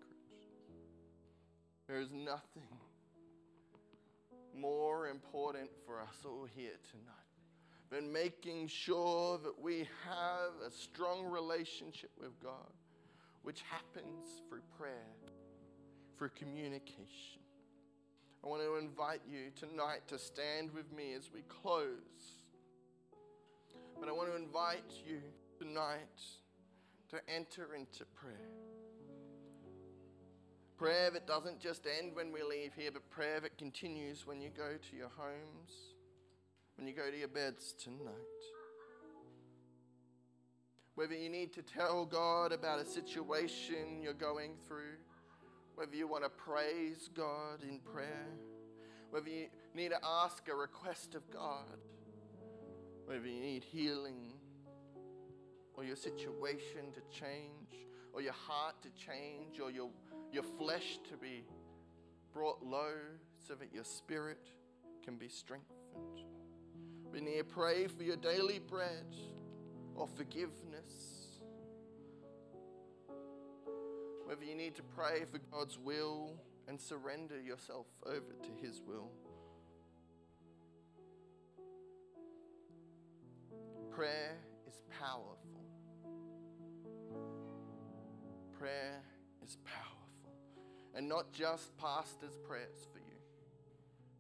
There 1.89 1.99
is 1.99 2.13
nothing 2.13 2.69
more 4.55 5.09
important 5.09 5.71
for 5.87 6.01
us 6.03 6.17
all 6.25 6.47
here 6.55 6.77
tonight 6.91 7.26
than 7.91 8.13
making 8.13 8.69
sure 8.69 9.39
that 9.39 9.61
we 9.61 9.89
have 10.05 10.53
a 10.67 10.71
strong 10.71 11.25
relationship 11.25 12.11
with 12.21 12.41
God, 12.43 12.73
which 13.43 13.63
happens 13.71 14.27
through 14.49 14.63
prayer, 14.79 15.15
through 16.19 16.31
communication. 16.31 17.41
I 18.45 18.49
want 18.49 18.63
to 18.63 18.77
invite 18.77 19.23
you 19.29 19.51
tonight 19.57 20.07
to 20.09 20.19
stand 20.19 20.73
with 20.73 20.93
me 20.93 21.15
as 21.15 21.31
we 21.33 21.43
close. 21.43 22.43
But 23.99 24.09
I 24.09 24.13
want 24.13 24.31
to 24.31 24.37
invite 24.37 24.85
you 25.07 25.21
tonight 25.59 26.23
to 27.11 27.19
enter 27.29 27.75
into 27.75 28.05
prayer. 28.15 28.35
Prayer 30.77 31.11
that 31.11 31.27
doesn't 31.27 31.59
just 31.59 31.87
end 31.87 32.15
when 32.15 32.31
we 32.31 32.43
leave 32.43 32.73
here, 32.77 32.91
but 32.93 33.09
prayer 33.11 33.41
that 33.41 33.57
continues 33.57 34.27
when 34.27 34.41
you 34.41 34.51
go 34.51 34.73
to 34.91 34.97
your 34.97 35.11
homes, 35.17 35.96
when 36.77 36.87
you 36.87 36.93
go 36.93 37.11
to 37.11 37.17
your 37.17 37.29
beds 37.29 37.75
tonight. 37.83 38.43
Whether 40.95 41.15
you 41.15 41.29
need 41.29 41.53
to 41.55 41.63
tell 41.63 42.07
God 42.07 42.53
about 42.53 42.81
a 42.81 42.85
situation 42.85 44.01
you're 44.03 44.15
going 44.15 44.53
through, 44.67 44.97
whether 45.75 45.95
you 45.95 46.09
want 46.09 46.25
to 46.25 46.31
praise 46.31 47.11
God 47.15 47.63
in 47.63 47.81
prayer, 47.81 48.29
whether 49.11 49.29
you 49.29 49.47
need 49.75 49.91
to 49.91 49.99
ask 50.03 50.49
a 50.49 50.55
request 50.55 51.15
of 51.15 51.31
God, 51.31 51.79
whether 53.05 53.27
you 53.27 53.41
need 53.41 53.63
healing 53.63 54.33
or 55.75 55.85
your 55.85 55.97
situation 55.97 56.93
to 56.95 57.01
change, 57.21 57.87
or 58.15 58.23
your 58.23 58.33
heart 58.33 58.75
to 58.81 58.89
change, 58.93 59.61
or 59.61 59.71
your, 59.71 59.91
your 60.33 60.43
flesh 60.43 60.99
to 61.11 61.19
be 61.19 61.45
brought 62.33 62.65
low 62.65 62.95
so 63.47 63.55
that 63.55 63.75
your 63.75 63.85
spirit 63.85 64.49
can 65.05 65.17
be 65.17 65.29
strengthened. 65.29 65.76
Need 67.23 67.39
to 67.39 67.45
pray 67.45 67.87
for 67.87 68.03
your 68.03 68.17
daily 68.17 68.61
bread 68.61 69.17
or 69.95 70.07
forgiveness. 70.07 71.41
Whether 74.25 74.45
you 74.45 74.55
need 74.55 74.75
to 74.77 74.83
pray 74.83 75.25
for 75.31 75.39
God's 75.51 75.79
will 75.79 76.39
and 76.69 76.81
surrender 76.81 77.41
yourself 77.41 77.87
over 78.05 78.35
to 78.43 78.67
His 78.67 78.81
will. 78.87 79.11
Prayer 83.91 84.37
is 84.69 84.83
powerful. 85.01 85.37
Prayer 88.59 89.03
is 89.45 89.57
powerful. 89.65 89.97
And 90.95 91.09
not 91.09 91.33
just 91.33 91.77
pastors' 91.77 92.39
prayers 92.47 92.87
for 92.93 92.99
you, 92.99 93.19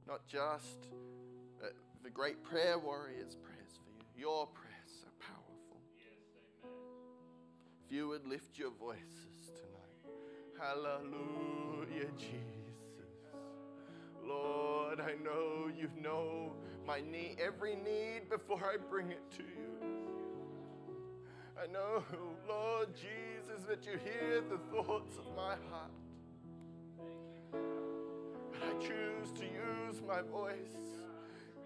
not 0.09 0.27
just 0.27 0.89
the 2.07 2.13
great 2.13 2.41
prayer 2.45 2.79
warriors' 2.79 3.35
prayers 3.35 3.81
for 3.83 3.91
you. 3.91 4.05
Your 4.17 4.47
prayers 4.47 5.05
are 5.05 5.27
powerful. 5.27 5.81
If 7.85 7.91
you 7.91 8.07
would 8.07 8.25
lift 8.29 8.57
your 8.57 8.71
voices 8.71 9.51
tonight. 9.57 10.15
Hallelujah, 10.57 12.09
Jesus. 12.17 13.11
Lord, 14.25 15.01
I 15.01 15.15
know 15.21 15.69
you 15.77 15.91
know 16.01 16.53
my 16.87 17.01
need, 17.01 17.39
every 17.45 17.75
need 17.75 18.31
before 18.31 18.63
I 18.65 18.77
bring 18.77 19.11
it 19.11 19.29
to 19.39 19.43
you. 19.43 19.89
I 21.61 21.67
know, 21.73 22.05
Lord 22.49 22.95
Jesus, 22.95 23.65
that 23.69 23.85
you 23.85 23.99
hear 23.99 24.43
the 24.49 24.59
thoughts 24.71 25.17
of 25.17 25.35
my 25.35 25.57
heart. 25.73 25.91
But 27.51 28.63
I 28.63 28.79
choose 28.79 29.33
to 29.41 29.45
use 29.45 30.01
my 30.07 30.23
voice 30.23 30.97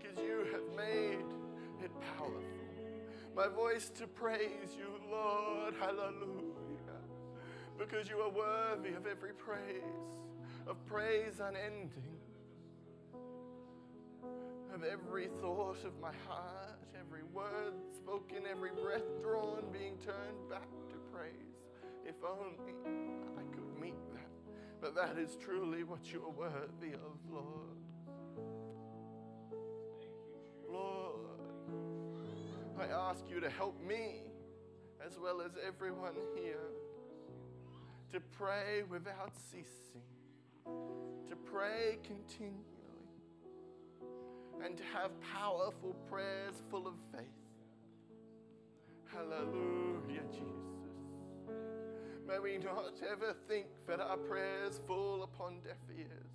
because 0.01 0.19
you 0.25 0.47
have 0.53 0.77
made 0.77 1.27
it 1.85 1.91
powerful. 2.17 2.43
My 3.37 3.49
voice 3.49 3.91
to 3.99 4.07
praise 4.07 4.77
you, 4.77 4.89
Lord. 5.11 5.75
Hallelujah. 5.79 6.47
Because 7.79 8.09
you 8.09 8.19
are 8.19 8.31
worthy 8.31 8.91
of 8.91 9.07
every 9.07 9.33
praise, 9.33 9.83
of 10.67 10.85
praise 10.87 11.41
unending 11.41 12.21
of 14.75 14.85
every 14.85 15.29
thought 15.41 15.85
of 15.85 15.99
my 16.01 16.13
heart, 16.29 16.79
every 16.99 17.23
word 17.35 17.75
spoken, 17.95 18.45
every 18.51 18.71
breath 18.71 19.03
drawn, 19.23 19.65
being 19.73 19.97
turned 19.99 20.49
back 20.49 20.69
to 20.89 20.97
praise. 21.13 21.33
If 22.05 22.15
only 22.25 22.75
I 23.37 23.43
could 23.55 23.81
meet 23.81 23.99
that. 24.15 24.31
But 24.81 24.95
that 24.95 25.19
is 25.19 25.37
truly 25.37 25.85
what 25.85 26.13
you 26.13 26.23
are 26.25 26.31
worthy 26.31 26.95
of, 26.95 27.19
Lord. 27.31 27.80
Lord, 30.71 31.41
I 32.79 32.85
ask 33.11 33.25
you 33.29 33.41
to 33.41 33.51
help 33.51 33.81
me, 33.83 34.21
as 35.05 35.19
well 35.19 35.41
as 35.41 35.53
everyone 35.67 36.15
here, 36.35 36.71
to 38.13 38.21
pray 38.21 38.83
without 38.89 39.33
ceasing, 39.37 40.03
to 40.65 41.37
pray 41.37 41.99
continually 42.05 42.65
and 44.65 44.77
to 44.77 44.85
have 44.85 45.11
powerful 45.21 45.95
prayers 46.09 46.63
full 46.71 46.87
of 46.87 46.95
faith. 47.13 47.25
Hallelujah, 49.13 50.23
Jesus. 50.31 51.01
May 52.29 52.39
we 52.39 52.59
not 52.59 53.01
ever 53.11 53.35
think 53.49 53.67
that 53.89 54.01
our 54.01 54.17
prayers 54.17 54.81
fall 54.87 55.23
upon 55.23 55.61
deaf 55.61 55.79
ears, 55.97 56.31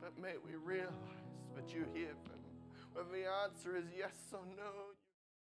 but 0.00 0.18
may 0.18 0.34
we 0.46 0.54
realize 0.56 0.92
that 1.54 1.74
you 1.74 1.84
hear 1.92 2.14
them. 2.24 2.33
When 2.94 3.10
the 3.10 3.26
answer 3.42 3.76
is 3.76 3.90
yes 3.90 4.14
or 4.32 4.46
no, 4.56 4.93